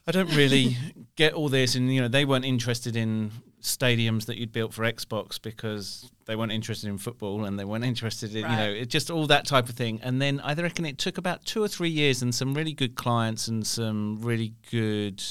[0.08, 0.78] I don't really
[1.16, 4.84] get all this and you know they weren't interested in stadiums that you'd built for
[4.84, 8.88] Xbox because they weren't interested in football and they weren't interested in you know it
[8.88, 11.68] just all that type of thing and then I reckon it took about 2 or
[11.68, 15.22] 3 years and some really good clients and some really good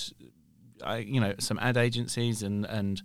[0.87, 3.03] I, you know some ad agencies and and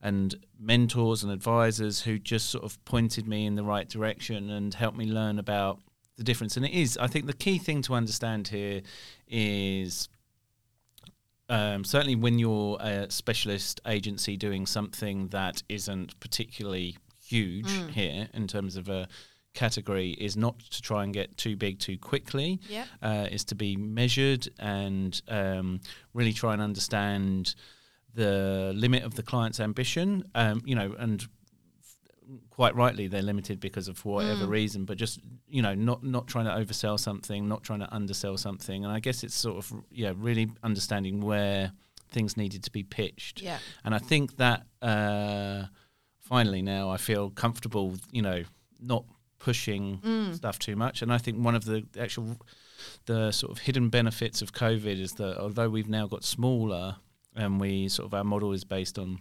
[0.00, 4.74] and mentors and advisors who just sort of pointed me in the right direction and
[4.74, 5.80] helped me learn about
[6.16, 6.56] the difference.
[6.58, 8.82] And it is, I think, the key thing to understand here
[9.26, 10.08] is
[11.48, 17.90] um, certainly when you're a specialist agency doing something that isn't particularly huge Mm.
[17.90, 19.08] here in terms of a
[19.54, 22.86] category is not to try and get too big too quickly Yep.
[23.02, 25.80] uh, is to be measured and um,
[26.12, 27.54] really try and understand
[28.14, 30.24] the limit of the client's ambition.
[30.34, 31.26] Um, you know, and
[32.50, 34.50] quite rightly they're limited because of whatever Mm.
[34.50, 34.84] reason.
[34.84, 38.84] But just you know, not not trying to oversell something, not trying to undersell something,
[38.84, 41.72] and I guess it's sort of yeah, really understanding where
[42.10, 43.42] things needed to be pitched.
[43.42, 43.58] Yeah.
[43.84, 45.64] And I think that uh,
[46.20, 48.44] finally now I feel comfortable, you know,
[48.80, 49.04] not
[49.44, 50.34] pushing Mm.
[50.34, 51.02] stuff too much.
[51.02, 52.38] And I think one of the actual,
[53.06, 56.96] the sort of hidden benefits of COVID is that although we've now got smaller
[57.36, 59.18] and we sort of our model is based on,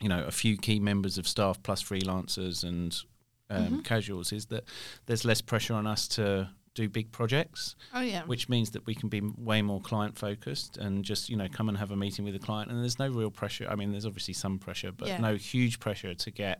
[0.00, 2.96] you know, a few key members of staff plus freelancers and
[3.48, 3.84] um, Mhm.
[3.84, 4.64] casuals, is that
[5.06, 8.24] there's less pressure on us to do big projects Oh yeah.
[8.24, 11.68] which means that we can be way more client focused and just you know come
[11.70, 14.04] and have a meeting with a client and there's no real pressure i mean there's
[14.04, 15.18] obviously some pressure but Yeah.
[15.28, 16.56] no huge pressure to get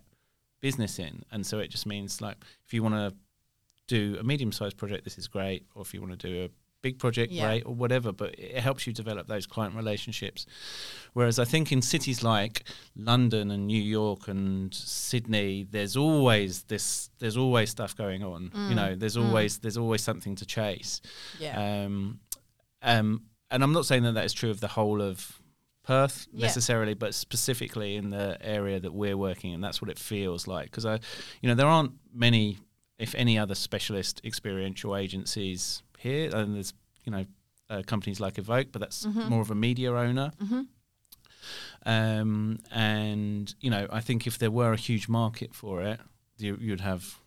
[0.69, 3.09] business in and so it just means like if you want to
[3.97, 6.49] do a medium sized project this is great or if you want to do a
[6.87, 7.47] big project Yeah.
[7.47, 10.41] great or whatever but it helps you develop those client relationships
[11.17, 12.57] whereas i think in cities like
[13.13, 18.51] london and new york and sydney there's always this there's always stuff going on you
[18.73, 18.75] Mm.
[18.81, 19.25] know there's Mm.
[19.27, 20.93] always there's always something to chase
[21.45, 21.55] yeah.
[21.85, 22.21] um,
[22.93, 23.09] um,
[23.53, 25.17] and I'm not saying that that is true of the whole of
[25.87, 26.47] Perth Yeah.
[26.47, 30.65] necessarily, but specifically in the area that we're working in, that's what it feels like.
[30.71, 30.95] Because I,
[31.41, 32.59] you know, there aren't many,
[32.99, 36.73] if any, other specialist experiential agencies here, and there's,
[37.05, 37.25] you know,
[37.71, 39.29] uh, companies like Evoke, but that's Mhm.
[39.29, 40.33] more of a media owner.
[40.39, 40.63] hmm
[41.85, 46.01] Um, and you know, I think if there were a huge market for it,
[46.39, 47.19] you, you'd have,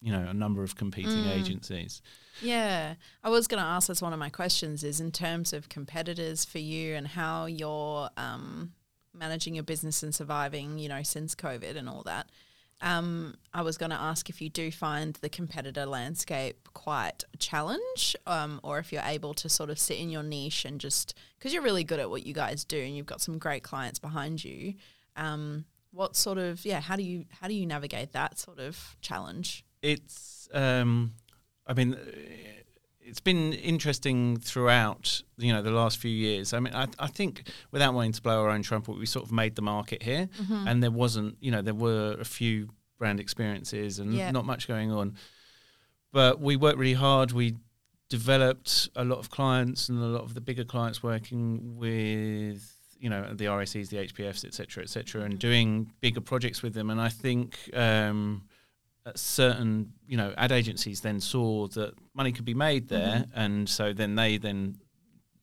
[0.00, 1.30] you know, a number of competing Mm.
[1.38, 2.00] agencies.
[2.40, 3.88] Yeah, I was going to ask.
[3.88, 4.82] That's one of my questions.
[4.82, 8.72] Is in terms of competitors for you and how you're um,
[9.12, 10.78] managing your business and surviving.
[10.78, 12.30] You know, since COVID and all that.
[12.82, 17.36] Um, I was going to ask if you do find the competitor landscape quite a
[17.36, 21.12] challenge, um, or if you're able to sort of sit in your niche and just
[21.38, 23.98] because you're really good at what you guys do and you've got some great clients
[23.98, 24.72] behind you.
[25.14, 26.80] Um, what sort of yeah?
[26.80, 29.62] How do you how do you navigate that sort of challenge?
[29.82, 31.12] It's um
[31.66, 31.96] i mean
[33.00, 37.48] it's been interesting throughout you know the last few years i mean i, I think
[37.70, 40.66] without wanting to blow our own trumpet we sort of made the market here Mm-hmm.
[40.68, 44.30] and there wasn't you know there were a few brand experiences and Yeah.
[44.32, 45.14] not much going on
[46.12, 47.56] but we worked really hard we
[48.08, 53.08] developed a lot of clients and a lot of the bigger clients working with you
[53.08, 56.90] know the RACs, the HBFs, etc., cetera, etc., cetera, and doing bigger projects with them.
[56.90, 58.42] And I think um,
[59.14, 63.38] certain you know ad agencies then saw that money could be made there, Mm-hmm.
[63.40, 64.76] and so then they then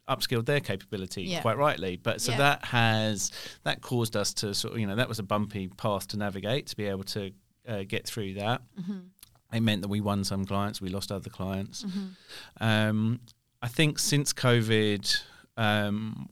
[0.07, 1.41] upskilled their capability Yeah.
[1.41, 1.97] quite rightly.
[1.97, 2.37] But so Yeah.
[2.37, 3.31] that has
[3.63, 6.67] that caused us to sort of you know that was a bumpy path to navigate
[6.67, 7.31] to be able to
[7.67, 8.61] uh, get through that.
[8.79, 8.99] Mm-hmm.
[9.53, 11.83] It meant that we won some clients, we lost other clients.
[11.83, 12.63] Mm-hmm.
[12.63, 13.19] Um,
[13.61, 15.21] I think since COVID,
[15.57, 16.29] um,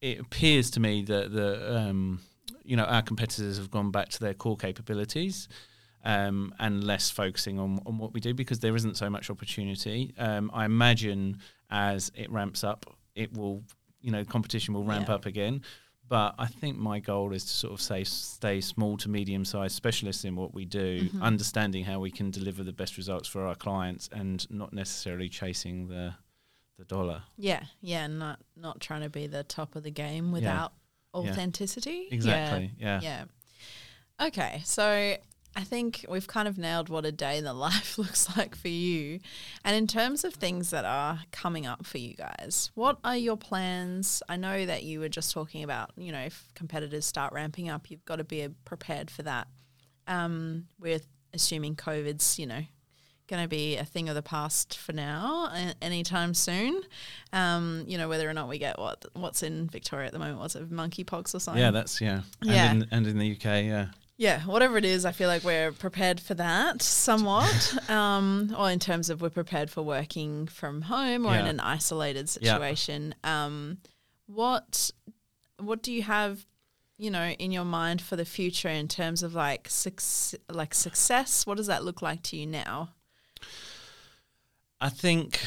[0.00, 2.20] it appears to me that the um,
[2.64, 5.48] you know our competitors have gone back to their core capabilities
[6.04, 10.12] um, and less focusing on, on what we do because there isn't so much opportunity.
[10.18, 11.38] Um, I imagine
[11.70, 13.62] as it ramps up, it will
[14.00, 15.14] you know competition will ramp Yeah.
[15.16, 15.62] up again.
[16.08, 19.76] But I think my goal is to sort of say stay small to medium sized
[19.76, 21.22] specialists in what we do, Mhm.
[21.22, 25.86] understanding how we can deliver the best results for our clients, and not necessarily chasing
[25.88, 26.14] the
[26.78, 27.22] the dollar.
[27.36, 30.72] Yeah, yeah, not not trying to be the top of the game without
[31.14, 31.20] Yeah.
[31.20, 32.08] authenticity.
[32.10, 32.72] Exactly.
[32.78, 33.00] Yeah.
[33.02, 33.24] Yeah.
[34.20, 34.26] yeah.
[34.26, 35.16] Okay, so
[35.56, 38.68] I think we've kind of nailed what a day in the life looks like for
[38.68, 39.20] you.
[39.64, 43.36] And in terms of things that are coming up for you guys, what are your
[43.36, 44.22] plans?
[44.28, 47.90] I know that you were just talking about, you know, if competitors start ramping up,
[47.90, 49.48] you've got to be prepared for that.
[50.06, 51.00] Um, we're
[51.34, 52.62] assuming COVID's, you know,
[53.28, 56.82] going to be a thing of the past for now, anytime soon.
[57.32, 60.38] Um, you know, whether or not we get what what's in Victoria at the moment,
[60.40, 61.62] what's it, monkeypox or something?
[61.62, 62.22] Yeah, that's yeah.
[62.40, 62.72] And Yeah.
[62.72, 63.86] in, and in the UK, yeah.
[64.20, 67.74] Yeah, whatever it is, I feel like we're prepared for that somewhat.
[67.88, 72.30] um, or in terms of we're prepared for working from home or in an isolated
[72.38, 72.52] Yeah.
[72.52, 73.14] situation.
[73.24, 73.78] Um,
[74.26, 74.90] what
[75.56, 76.44] what do you have,
[76.98, 81.46] you know, in your mind for the future in terms of like suc- like success?
[81.46, 82.90] What does that look like to you now?
[84.82, 85.40] I think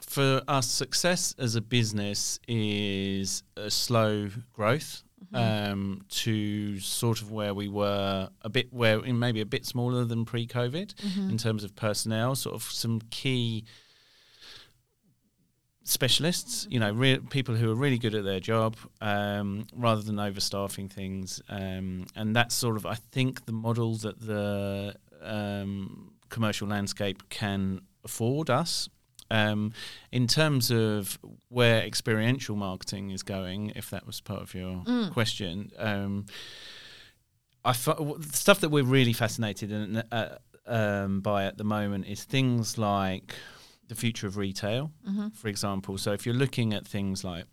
[0.00, 5.02] for us, success as a business is a slow growth
[5.34, 10.24] um, to sort of where we were a bit where maybe a bit smaller than
[10.24, 10.94] pre-COVID
[11.30, 12.34] in terms of personnel.
[12.34, 13.64] Sort of some key
[15.84, 20.16] specialists, you know, re- people who are really good at their job, um, rather than
[20.16, 21.42] overstaffing things.
[21.48, 27.80] Um, and that's sort of, I think, the model that the um, commercial landscape can
[28.04, 28.88] afford us.
[29.32, 29.72] Um,
[30.10, 31.18] in terms of
[31.48, 36.26] where experiential marketing is going, if that was part of your question, um,
[37.64, 41.64] I f- w- the stuff that we're really fascinated in, uh, um, by at the
[41.64, 43.34] moment is things like
[43.88, 45.28] the future of retail, Mm-hmm.
[45.30, 45.96] for example.
[45.98, 47.44] So if you're looking at things like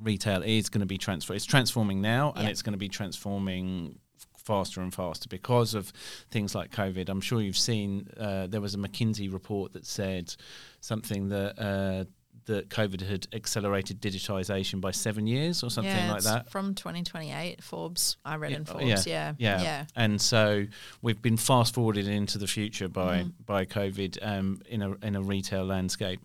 [0.00, 2.50] retail is going to be transfer, it's transforming now, and Yeah.
[2.50, 3.98] it's going to be transforming
[4.42, 5.92] faster and faster because of
[6.30, 7.08] things like COVID.
[7.08, 10.34] I'm sure you've seen uh, there was a McKinsey report that said
[10.80, 12.06] something that.
[12.46, 16.50] That COVID had accelerated digitization by seven years or something yeah, like that.
[16.50, 18.16] From 2028, Forbes.
[18.24, 19.06] I read Yeah, in oh, Forbes.
[19.06, 19.62] yeah, Yeah.
[19.62, 19.84] Yeah.
[19.94, 20.66] And so
[21.02, 23.32] we've been fast forwarded into the future by Mm.
[23.46, 26.20] by COVID um, in a in a retail landscape,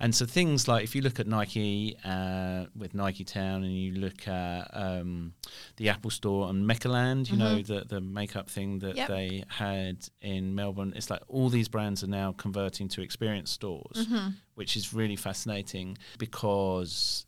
[0.00, 3.92] and so things like if you look at Nike uh, with Nike Town, and you
[3.94, 5.32] look at um,
[5.76, 8.98] the Apple Store and Meccaland, you know the the makeup thing that Mm-hmm.
[8.98, 9.08] Yep.
[9.08, 10.92] they had in Melbourne.
[10.96, 14.28] It's like all these brands are now converting to experience stores, Mm-hmm.
[14.56, 17.24] Which is really fascinating because.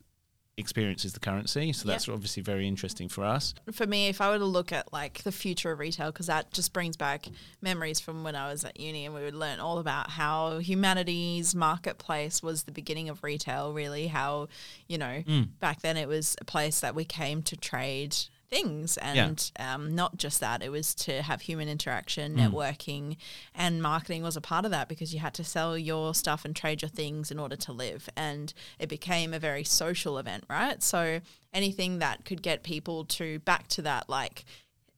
[0.60, 1.94] Experience is the currency, so Yep.
[1.94, 3.54] that's obviously very interesting for us.
[3.70, 6.52] for me, if I were to look at like the future of retail, because that
[6.52, 7.28] just brings back
[7.62, 11.54] memories from when I was at uni and we would learn all about how humanities
[11.54, 14.08] marketplace was the beginning of retail, really.
[14.08, 14.48] How,
[14.88, 15.50] you know, Mm.
[15.60, 18.16] back then it was a place that we came to trade
[18.51, 19.26] things Yeah.
[19.26, 22.51] and um, not just that it was to have human interaction Mm.
[22.51, 23.16] networking
[23.55, 26.57] and marketing was a part of that because you had to sell your stuff and
[26.57, 30.82] trade your things in order to live and it became a very social event right
[30.82, 31.20] so
[31.53, 34.44] anything that could get people to back to that like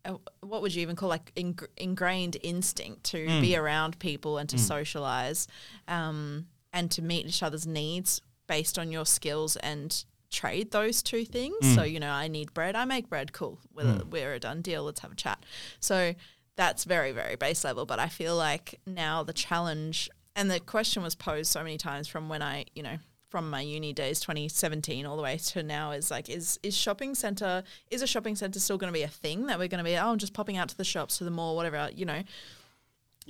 [0.05, 3.41] uh, what would you even call like ing- ingrained instinct to Mm.
[3.41, 5.47] be around people and to socialize
[5.89, 11.25] um, and to meet each other's needs based on your skills and trade those two
[11.25, 11.57] things.
[11.63, 11.75] Mm.
[11.75, 13.59] So, you know, I need bread, I make bread, cool.
[13.75, 15.45] We're, we're a done deal, let's have a chat.
[15.81, 16.15] So
[16.57, 17.87] that's very, very base level.
[17.87, 22.09] But I feel like now the challenge and the question was posed so many times
[22.09, 22.99] from when I, you know,
[23.31, 27.15] from my uni days 2017 all the way to now is like is is shopping
[27.15, 29.89] center is a shopping center still going to be a thing that we're going to
[29.89, 32.25] be oh I'm just popping out to the shops to the mall whatever you know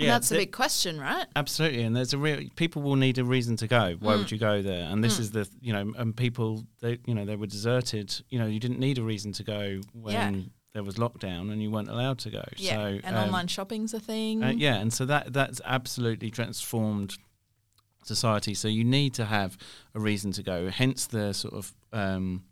[0.07, 3.24] and that's the- big question right Absolutely, and there's a real people will need a
[3.24, 3.96] reason to go.
[4.01, 4.18] Why Mm.
[4.18, 4.84] would you go there?
[4.90, 8.14] And this is the you know, and people they you know they were deserted.
[8.30, 10.40] You know, you didn't need a reason to go when Yeah.
[10.74, 12.44] there was lockdown and you weren't allowed to go.
[12.57, 16.30] yeah So and um, online shopping's a thing uh, yeah, and so that that's absolutely
[16.30, 17.16] transformed
[18.05, 18.55] society.
[18.55, 19.59] So you need to have
[19.94, 20.70] a reason to go.
[20.70, 22.44] Hence the sort of um,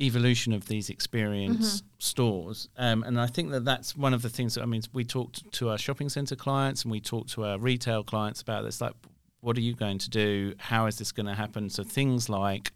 [0.00, 2.68] evolution of these experience stores.
[2.76, 4.82] Um, and I think that that's one of the things that I mean.
[4.92, 8.64] We talked to our shopping centre clients and we talked to our retail clients about
[8.64, 8.80] this.
[8.80, 8.94] Like,
[9.40, 10.54] what are you going to do?
[10.58, 11.68] How is this going to happen?
[11.70, 12.72] So things like,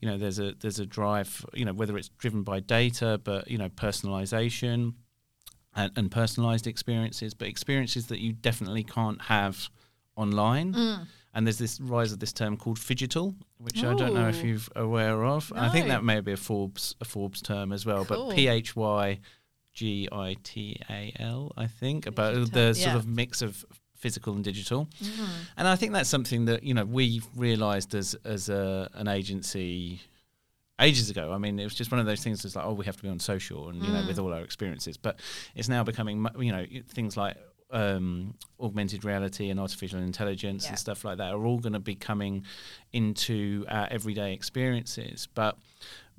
[0.00, 1.44] you know, there's a there's a drive.
[1.52, 4.94] You know, whether it's driven by data, but you know, personalization
[5.74, 9.68] and, and personalized experiences, but experiences that you definitely can't have
[10.16, 10.72] online.
[10.72, 11.06] Mm.
[11.34, 14.58] And there's this rise of this term called phygital, which I don't know if you're
[14.76, 15.50] aware of.
[15.56, 18.28] I think that may be a Forbes a Forbes term as well, Cool.
[18.28, 19.18] but P H Y
[19.72, 23.64] G I T A L, I think, about the sort of mix of
[23.96, 24.88] physical and digital.
[25.02, 25.26] Mm.
[25.56, 30.00] And I think that's something that you know we've realised as as a, an agency
[30.80, 31.32] ages ago.
[31.32, 32.44] I mean, it was just one of those things.
[32.44, 34.08] It's like, oh, we have to be on social, and you know, Mm.
[34.08, 34.96] with all our experiences.
[34.98, 35.18] But
[35.54, 37.36] it's now becoming, you know, things like
[37.72, 40.70] um, augmented reality and artificial intelligence Yeah.
[40.70, 42.44] and stuff like that are all going to be coming
[42.92, 45.26] into our everyday experiences.
[45.34, 45.56] But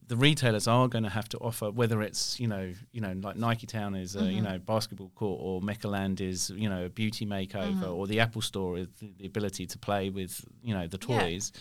[0.07, 3.37] the retailers are going to have to offer whether it's you know you know like
[3.37, 4.43] Nike Town is a you Mhm.
[4.43, 7.95] know basketball court or Meccaland is you know a beauty makeover Mhm.
[7.95, 11.19] or the Apple Store is the, the ability to play with you know the Yeah.
[11.21, 11.51] toys.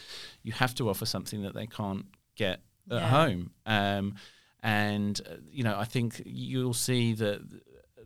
[0.42, 3.08] You have to offer something that they can't get at Yeah.
[3.08, 3.52] home.
[3.64, 4.16] Um,
[4.60, 7.40] and uh, you know I think you'll see that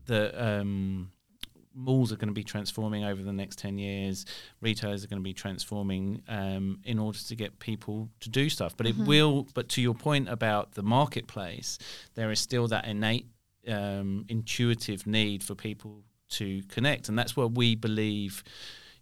[0.05, 0.23] the
[0.61, 1.11] um,
[1.77, 4.25] malls are going to be transforming over the next 10 years.
[4.63, 8.75] Retailers are going to be transforming um, in order to get people to do stuff.
[8.77, 8.91] But Mhm.
[8.91, 11.79] it will but to your point about the marketplace
[12.15, 13.27] there is still that innate
[13.69, 17.09] um, intuitive need for people to connect.
[17.09, 18.43] And that's where we believe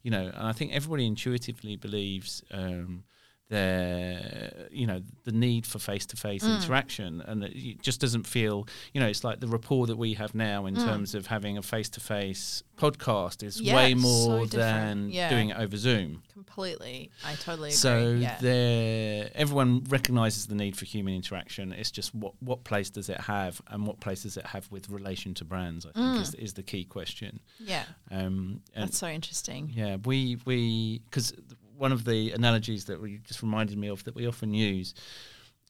[0.03, 3.05] you know and i think everybody intuitively believes um,
[3.49, 6.57] there you know the need for face-to-face Mm.
[6.63, 10.35] interaction and it just doesn't feel you know it's like the rapport that we have
[10.35, 10.85] now in Mm.
[10.85, 14.51] terms of having a face-to-face podcast is Yeah, way more different.
[14.53, 15.29] than Yeah.
[15.31, 18.37] doing it over zoom completely i totally agree so yeah.
[18.41, 23.21] there everyone recognizes the need for human interaction it's just what what place does it
[23.21, 26.21] have and what place does it have with relation to brands i think Mm.
[26.23, 31.33] is, is the key question yeah um that's so interesting yeah, we we because
[31.77, 34.95] one of the analogies that we just reminded me of that we often use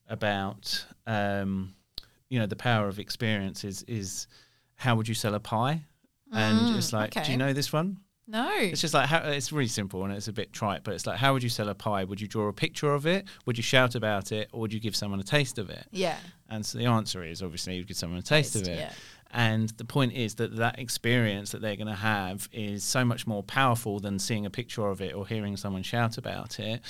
[0.07, 1.73] about um,
[2.29, 4.27] you know the power of experience is is
[4.75, 5.83] how would you sell a pie?
[6.33, 7.97] And Mm, it's like, do you know this one?
[8.27, 11.05] no It's just like how, it's really simple and it's a bit trite, but it's
[11.05, 12.03] like how would you sell a pie?
[12.03, 13.25] Would you draw a picture of it?
[13.45, 15.85] Would you shout about it, or would you give someone a taste of it?
[15.91, 16.17] yeah
[16.49, 18.77] And so the answer is obviously you give someone a taste, of it.
[18.79, 18.91] yeah
[19.35, 23.27] and the point is that that experience that they're going to have is so much
[23.27, 26.81] more powerful than seeing a picture of it or hearing someone shout about it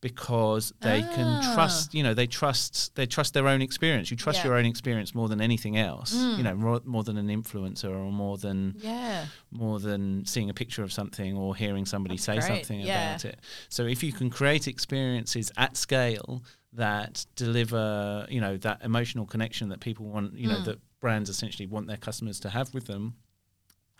[0.00, 1.14] because they Ah.
[1.14, 4.48] can trust you know they trust they trust their own experience you trust Yeah.
[4.48, 6.36] your own experience more than anything else Mm.
[6.36, 9.24] you know more, more than an influencer or more than Yeah.
[9.50, 13.12] more than seeing a picture of something or hearing somebody That's say great, something yeah.
[13.14, 13.40] about it.
[13.70, 16.42] So if you can create experiences at scale
[16.74, 20.64] that deliver, you know, that emotional connection that people want, you know, Mm.
[20.64, 23.14] that brands essentially want their customers to have with them,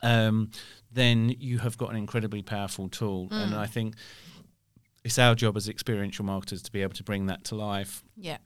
[0.03, 0.51] um,
[0.91, 3.29] then you have got an incredibly powerful tool.
[3.31, 3.59] And Mm.
[3.59, 3.95] I think
[5.05, 8.39] it's our job as experiential marketers to be able to bring that to life Yeah.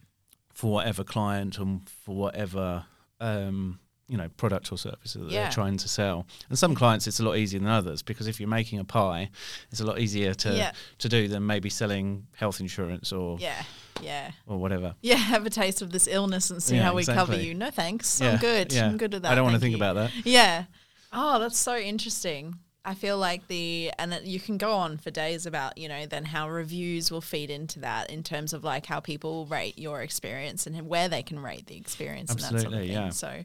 [0.52, 2.86] for whatever client and for whatever
[3.20, 5.42] um, you know product or service that Yeah.
[5.44, 6.26] they're trying to sell.
[6.48, 9.30] And some clients it's a lot easier than others because if you're making a pie,
[9.70, 10.72] it's a lot easier to Yeah.
[10.98, 13.62] to do than maybe selling health insurance or Yeah.
[14.02, 14.30] Yeah.
[14.46, 14.94] or whatever.
[15.02, 15.16] Yeah.
[15.16, 17.52] Have a taste of this illness and see Yeah, how we cover you.
[17.54, 18.20] No thanks.
[18.22, 18.74] I'm good.
[18.74, 19.32] I'm good with that.
[19.32, 19.82] I don't want to think you.
[19.82, 20.10] about that.
[20.24, 20.64] Yeah.
[21.12, 22.54] Oh, that's so interesting.
[22.84, 26.06] I feel like the and it, you can go on for days about you know
[26.06, 30.00] then how reviews will feed into that in terms of like how people rate your
[30.00, 32.96] experience and where they can rate the experience and that sort of Absolutely, thing.
[32.96, 33.10] yeah.
[33.10, 33.44] So,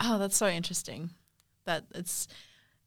[0.00, 1.10] oh, that's so interesting.
[1.66, 2.26] That it's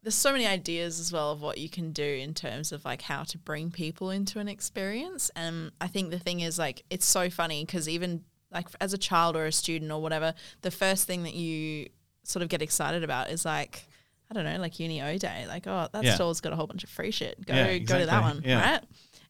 [0.02, 3.04] there's so many ideas as well of what you can do in terms of like
[3.04, 5.32] how to bring people into an experience.
[5.36, 8.98] And I think the thing is like it's so funny because even like as a
[8.98, 11.88] child or a student or whatever, the first thing that you
[12.24, 13.88] sort of get excited about is like
[14.30, 16.16] I don't know, like uni O day, like oh that Yeah.
[16.16, 17.46] store's got a whole bunch of free shit.
[17.46, 18.72] Go Yeah, go to that one, Yeah.
[18.74, 18.84] right?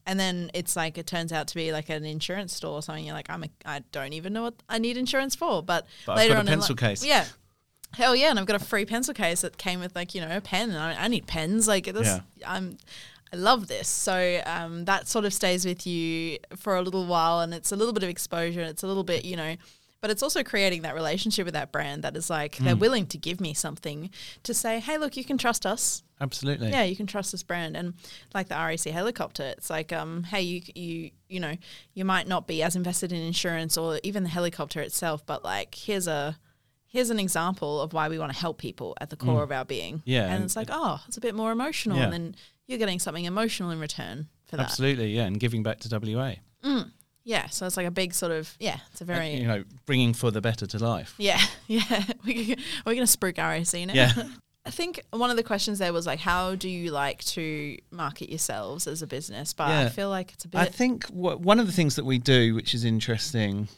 [0.06, 3.04] And then it's like it turns out to be like an insurance store or something.
[3.04, 6.12] You're like I'm a I don't even know what I need insurance for, but, But
[6.12, 7.04] I've later on in pencil li- case.
[7.04, 7.26] yeah.
[7.96, 10.36] Hell yeah, and I've got a free pencil case that came with like you know
[10.36, 11.66] a pen, and I, I need pens.
[11.68, 12.20] Like this, Yeah.
[12.46, 12.78] I'm,
[13.32, 13.88] I love this.
[13.88, 17.76] So um, that sort of stays with you for a little while, and it's a
[17.76, 18.60] little bit of exposure.
[18.60, 19.56] and It's a little bit, you know,
[20.00, 22.64] but it's also creating that relationship with that brand that is like Mm.
[22.64, 24.10] they're willing to give me something
[24.44, 26.02] to say, hey, look, you can trust us.
[26.20, 26.70] Absolutely.
[26.70, 27.94] Yeah, you can trust this brand, and
[28.34, 31.56] like the RAC helicopter, it's like, um, hey, you you you know,
[31.94, 35.74] you might not be as invested in insurance or even the helicopter itself, but like
[35.74, 36.36] here's a
[36.94, 39.66] here's an example of why we want to help people at the core of our
[39.66, 39.96] being.
[39.98, 40.02] Mm.
[40.06, 42.04] Yeah, and and it's like, oh, it's a bit more emotional, Yeah.
[42.04, 42.36] and then
[42.66, 44.62] you're getting something emotional in return for that.
[44.66, 46.36] Absolutely, yeah, and giving back to WA.
[47.26, 50.12] Yeah, so it's like a big sort of yeah, it's a very you know, bringing
[50.12, 51.14] for the better to life.
[51.18, 52.04] Yeah, yeah.
[52.24, 53.94] We, we're going to spruik RAC now.
[53.94, 54.12] Yeah.
[54.66, 58.30] I think one of the questions there was like, how do you like to market
[58.30, 59.52] yourselves as a business?
[59.52, 60.58] But I feel like it's a bit.
[60.58, 63.68] I think wha- one of the things that we do, which is interesting,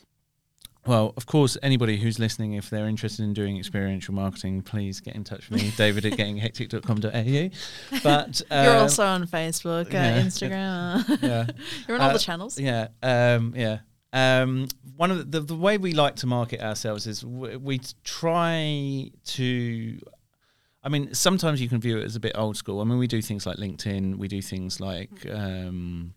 [0.87, 5.14] well, of course, anybody who's listening, if they're interested in doing experiential marketing, please get
[5.14, 7.99] in touch with me, David at gettinhectic.com.au.
[8.03, 10.22] But You're um, also on Facebook, uh.
[10.22, 11.22] Instagram.
[11.22, 11.47] yeah,
[11.89, 12.59] You're on all Uh, the channels.
[12.59, 13.78] yeah, um, yeah.
[14.12, 17.80] Um, one of the, the the way we like to market ourselves is we, we
[18.05, 19.99] try to.
[20.82, 22.80] I mean, sometimes you can view it as a bit old school.
[22.80, 24.16] I mean, we do things like LinkedIn.
[24.16, 26.14] We do things like, um,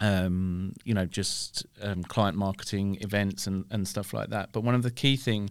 [0.00, 4.50] um, you know, just um, client marketing events and, and stuff like that.
[4.52, 5.50] But one of the key thing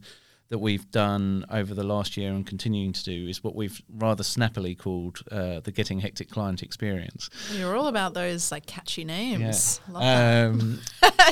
[0.50, 4.24] that we've done over the last year and continuing to do is what we've rather
[4.24, 7.30] snappily called uh, the Gettin' Hectic Client Experience.
[7.54, 9.80] You're all about those like catchy names.
[9.88, 10.48] Love that.
[10.48, 10.80] Um,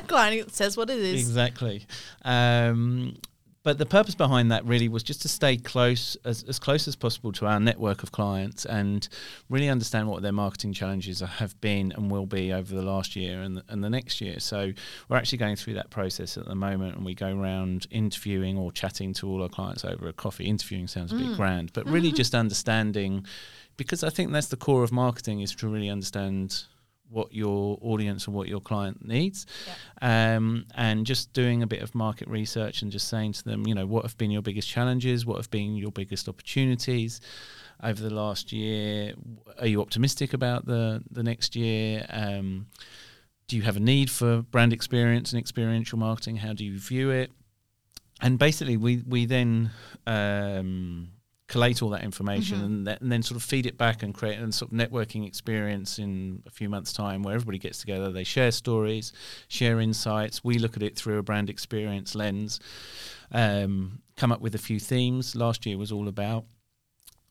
[0.07, 1.19] Client says what it is.
[1.19, 1.87] Exactly.
[2.23, 3.17] Um,
[3.67, 6.95] but the purpose behind that really was just to stay close, as, as close as
[6.95, 9.09] possible to our network of clients and
[9.49, 13.41] really understand what their marketing challenges have been and will be over the last year
[13.41, 14.39] and, and the next year.
[14.39, 14.71] So
[15.09, 18.71] we're actually going through that process at the moment and we go around interviewing or
[18.71, 20.45] chatting to all our clients over a coffee.
[20.45, 21.35] Interviewing sounds a bit mm.
[21.35, 23.25] grand, but really just understanding,
[23.75, 26.63] because I think that's the core of marketing is to really understand
[27.09, 29.45] what your audience and what your client needs
[30.01, 33.73] um, and just doing a bit of market research and just saying to them, you
[33.73, 35.25] know, what have been your biggest challenges?
[35.25, 37.21] What have been your biggest opportunities
[37.83, 39.13] over the last year?
[39.59, 42.05] Are you optimistic about the the next year?
[42.09, 42.67] Um,
[43.47, 46.37] do you have a need for brand experience and experiential marketing?
[46.37, 47.31] How do you view it?
[48.21, 49.71] And basically, we we then
[50.05, 51.09] um,
[51.47, 52.65] collate all that information Mhm.
[52.65, 55.25] and, th- and then sort of feed it back and create a sort of networking
[55.25, 59.13] experience in a few months' time where everybody gets together, they share stories,
[59.47, 60.43] share insights.
[60.43, 62.59] We look at it through a brand experience lens,
[63.31, 65.35] um, come up with a few themes.
[65.35, 66.45] Last year was all about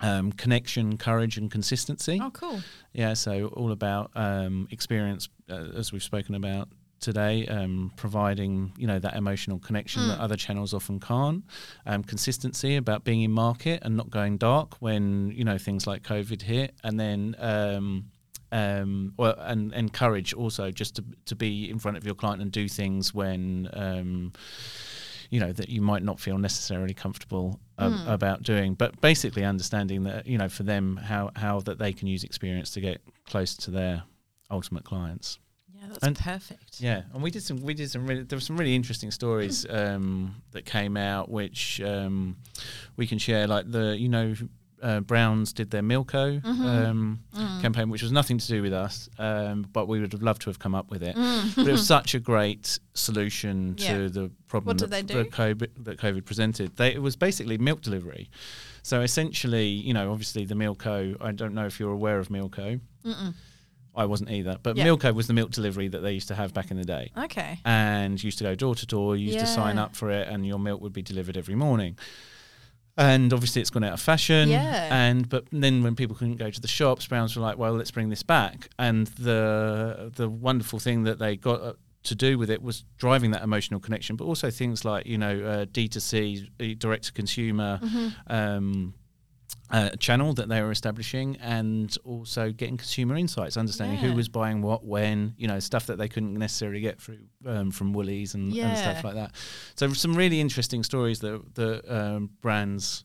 [0.01, 2.19] um, connection, courage, and consistency.
[2.23, 2.61] Oh, cool.
[2.93, 6.69] Yeah, so all about um, experience, uh, as we've spoken about
[7.01, 10.23] today, um, providing you know that emotional connection that Mm.
[10.23, 11.45] other channels often can't.
[11.85, 16.03] Um, consistency about being in market and not going dark when you know things like
[16.03, 17.37] COVID hit, and then.
[17.39, 18.11] Um,
[18.53, 22.53] um, well, and encourage also just to to be in front of your client and
[22.53, 24.33] do things when um,
[25.31, 28.75] you know that you might not feel necessarily comfortable uh, about doing.
[28.75, 32.71] But basically, understanding that you know for them how how that they can use experience
[32.73, 34.05] to get close to their
[34.49, 35.39] ultimate clients.
[36.01, 36.81] That's And- perfect.
[36.81, 37.61] Yeah, and we did some.
[37.63, 38.07] We did some.
[38.07, 42.37] Really, there were some really interesting stories um, that came out, which um,
[42.97, 43.47] we can share.
[43.47, 44.35] Like the, you know,
[44.83, 47.21] uh, Brownes did their Milko um,
[47.63, 50.51] campaign, which was nothing to do with us, um, but we would have loved to
[50.51, 51.17] have come up with it.
[51.57, 54.09] But it was such a great solution to Yeah.
[54.09, 55.23] the problem What did that, they do?
[55.25, 56.77] that COVID, that COVID presented.
[56.77, 58.29] They, it was basically milk delivery.
[58.83, 61.17] So essentially, you know, obviously the Milko.
[61.21, 62.81] I don't know if you're aware of Milko.
[63.97, 64.85] I wasn't either, but Yeah.
[64.87, 67.59] Milko was the milk delivery that they used to have back in the day Okay.
[67.65, 69.17] and used to go door to door.
[69.17, 71.97] You used to sign up for it, and your milk would be delivered every morning.
[72.99, 74.49] And obviously, it's gone out of fashion.
[74.49, 74.89] Yeah.
[74.91, 77.91] And but then when people couldn't go to the shops, Brownes were like, "Well, let's
[77.91, 81.73] bring this back." And the the wonderful thing that they got uh,
[82.05, 85.39] to do with it was driving that emotional connection, but also things like you know
[85.45, 87.81] uh, D2C, direct to consumer.
[88.29, 88.95] Um,
[89.71, 94.11] uh, channel that they were establishing and also getting consumer insights, understanding Yeah.
[94.11, 97.73] who was buying what, when, you know, stuff that they couldn't necessarily get through um,
[97.73, 99.33] from Woolies and, and stuff like that.
[99.75, 103.05] So some really interesting stories that the um, brands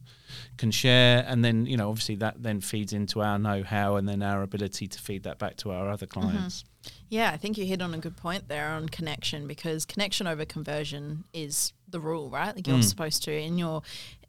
[0.57, 4.21] can share, and then you know, obviously that then feeds into our know-how and then
[4.23, 6.63] our ability to feed that back to our other clients.
[7.09, 10.45] Yeah, I think you hit on a good point there on connection because connection over
[10.45, 12.55] conversion is the rule, right?
[12.55, 12.83] Like you're Mm.
[12.85, 13.81] supposed to in your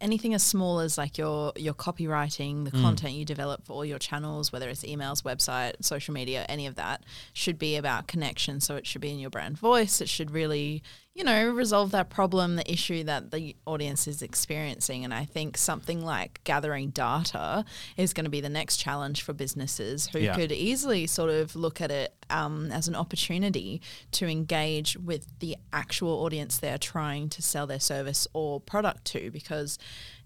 [0.03, 2.82] anything as small as like your your copywriting, the Mm.
[2.82, 6.74] content you develop for all your channels, whether it's emails, website, social media, any of
[6.74, 8.61] that should be about connection.
[8.61, 10.00] So it should be in your brand voice.
[10.00, 10.82] It should really,
[11.14, 15.05] you know, resolve that problem, the issue that the audience is experiencing.
[15.05, 17.64] And I think something like gathering data
[17.96, 20.34] is going to be the next challenge for businesses who Yeah.
[20.34, 23.82] could easily sort of look at it um, as an opportunity
[24.12, 29.30] to engage with the actual audience they're trying to sell their service or product to
[29.30, 29.78] because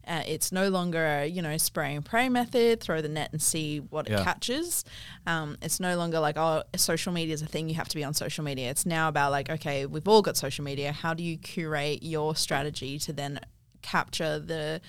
[0.06, 3.42] uh, it's no longer a, you know spray and pray method throw the net and
[3.42, 4.20] see what Yeah.
[4.20, 4.84] it catches
[5.26, 8.04] um, it's no longer like oh social media is a thing you have to be
[8.04, 11.22] on social media it's now about like okay we've all got social media how do
[11.22, 13.40] you curate your strategy to then
[13.82, 14.80] capture the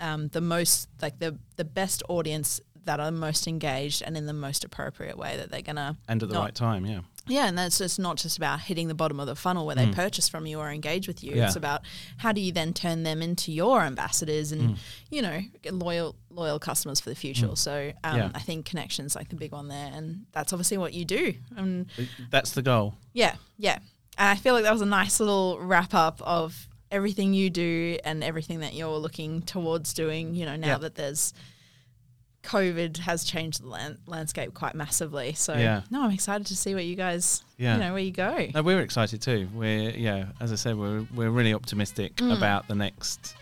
[0.00, 4.32] um, the most like the the best audience that are most engaged and in the
[4.32, 7.00] most appropriate way that they're gonna And at the not- right time, yeah.
[7.26, 9.86] Yeah, and that's just not just about hitting the bottom of the funnel where they
[9.92, 11.32] purchase from you or engage with you.
[11.32, 11.36] Mm.
[11.36, 11.46] Yeah.
[11.46, 11.82] It's about
[12.18, 14.76] how do you then turn them into your ambassadors and Mm.
[15.10, 15.40] you know
[15.70, 17.54] loyal loyal customers for the future.
[17.56, 18.30] So um, Yeah.
[18.34, 21.34] I think connections like the big one there, and that's obviously what you do.
[21.56, 21.86] And
[22.30, 22.94] That's the goal.
[23.12, 23.78] yeah, yeah,
[24.18, 27.98] and I feel like that was a nice little wrap up of everything you do
[28.04, 30.34] and everything that you're looking towards doing.
[30.34, 30.78] You know, now Yeah.
[30.78, 31.32] that there's
[32.42, 35.34] COVID has changed the land, landscape quite massively.
[35.34, 35.82] So Yeah.
[35.90, 37.74] no, I'm excited to see what you guys, Yeah.
[37.74, 38.48] you know, where you go.
[38.54, 39.48] No, we're excited too.
[39.52, 42.36] We're yeah, as I said, we're we're really optimistic Mm.
[42.36, 43.34] about the next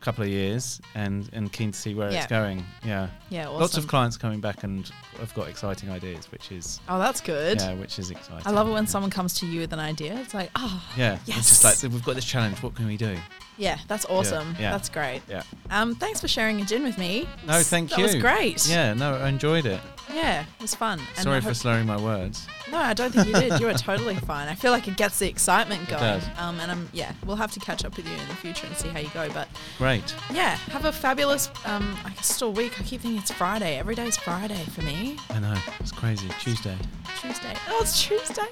[0.00, 2.18] couple of years and and keen to see where Yeah.
[2.22, 2.64] it's going.
[2.82, 3.08] Yeah.
[3.28, 3.60] Yeah, awesome.
[3.60, 7.60] Lots of clients coming back and have got exciting ideas, which is oh, that's good.
[7.60, 8.46] yeah, which is exciting.
[8.46, 10.14] I love it when someone comes to you with an idea.
[10.18, 11.82] It's like, oh, Yeah, it's just Yes.
[11.84, 12.62] like we've got this challenge.
[12.62, 13.16] What can we do?
[13.60, 14.56] Yeah, that's awesome.
[14.58, 14.70] yeah.
[14.72, 15.20] That's great.
[15.28, 15.42] Yeah.
[15.70, 17.28] Um, thanks for sharing a gin with me.
[17.46, 18.06] No, thank that you.
[18.06, 18.66] That was great.
[18.66, 19.80] Yeah, no, I enjoyed it.
[20.12, 20.98] Yeah, it was fun.
[21.14, 22.48] Sorry for slurring my words.
[22.70, 23.60] No, I don't think you did.
[23.60, 24.48] You were totally fine.
[24.48, 26.02] I feel like it gets the excitement going.
[26.02, 26.28] It does.
[26.38, 28.76] Um, and I'm yeah, we'll have to catch up with you in the future and
[28.76, 29.28] see how you go.
[29.32, 29.48] But
[29.78, 30.14] Great.
[30.32, 32.78] yeah, have a fabulous um, I guess still week.
[32.80, 33.78] I keep thinking it's Friday.
[33.78, 35.16] Every day's Friday for me.
[35.30, 35.54] I know.
[35.80, 36.28] It's crazy.
[36.40, 36.76] Tuesday.
[37.20, 37.54] Tuesday.
[37.68, 38.42] Oh, it's Tuesday.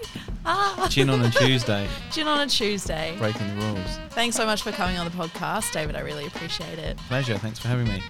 [0.45, 1.87] Ah, Gin on a Tuesday.
[2.11, 3.15] gin on a Tuesday.
[3.19, 3.99] Breaking the rules.
[4.11, 5.97] Thanks so much for coming on the podcast, David.
[5.97, 6.97] I really appreciate it.
[7.09, 7.39] Pleasure.
[7.39, 8.03] Thanks for having me.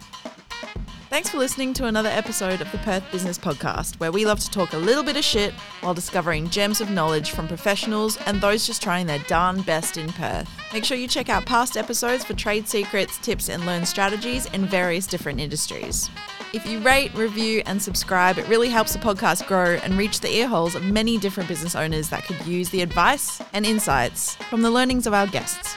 [1.11, 4.51] Thanks for listening to another episode of the Perth Business Podcast, where we love to
[4.51, 8.67] talk a little bit of shit while discovering gems of knowledge from professionals and those
[8.67, 10.47] just trying their darn best in Perth.
[10.71, 14.67] Make sure you check out past episodes for trade secrets, tips, and learn strategies in
[14.67, 16.11] various different industries.
[16.53, 20.29] If you rate, review, and subscribe, it really helps the podcast grow and reach the
[20.29, 24.71] earholes of many different business owners that could use the advice and insights from the
[24.71, 25.75] learnings of our guests.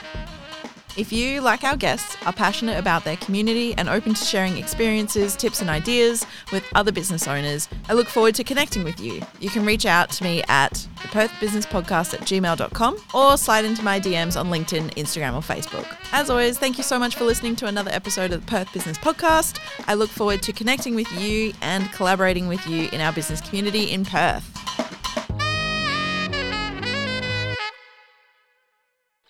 [0.94, 5.34] If you, like our guests, are passionate about their community and open to sharing experiences,
[5.34, 9.22] tips, and ideas with other business owners, I look forward to connecting with you.
[9.40, 14.38] You can reach out to me at the at gmail.com or slide into my DMs
[14.38, 15.86] on LinkedIn, Instagram, or Facebook.
[16.12, 18.98] As always, thank you so much for listening to another episode of the Perth Business
[18.98, 19.58] Podcast.
[19.86, 23.90] I look forward to connecting with you and collaborating with you in our business community
[23.90, 25.01] in Perth.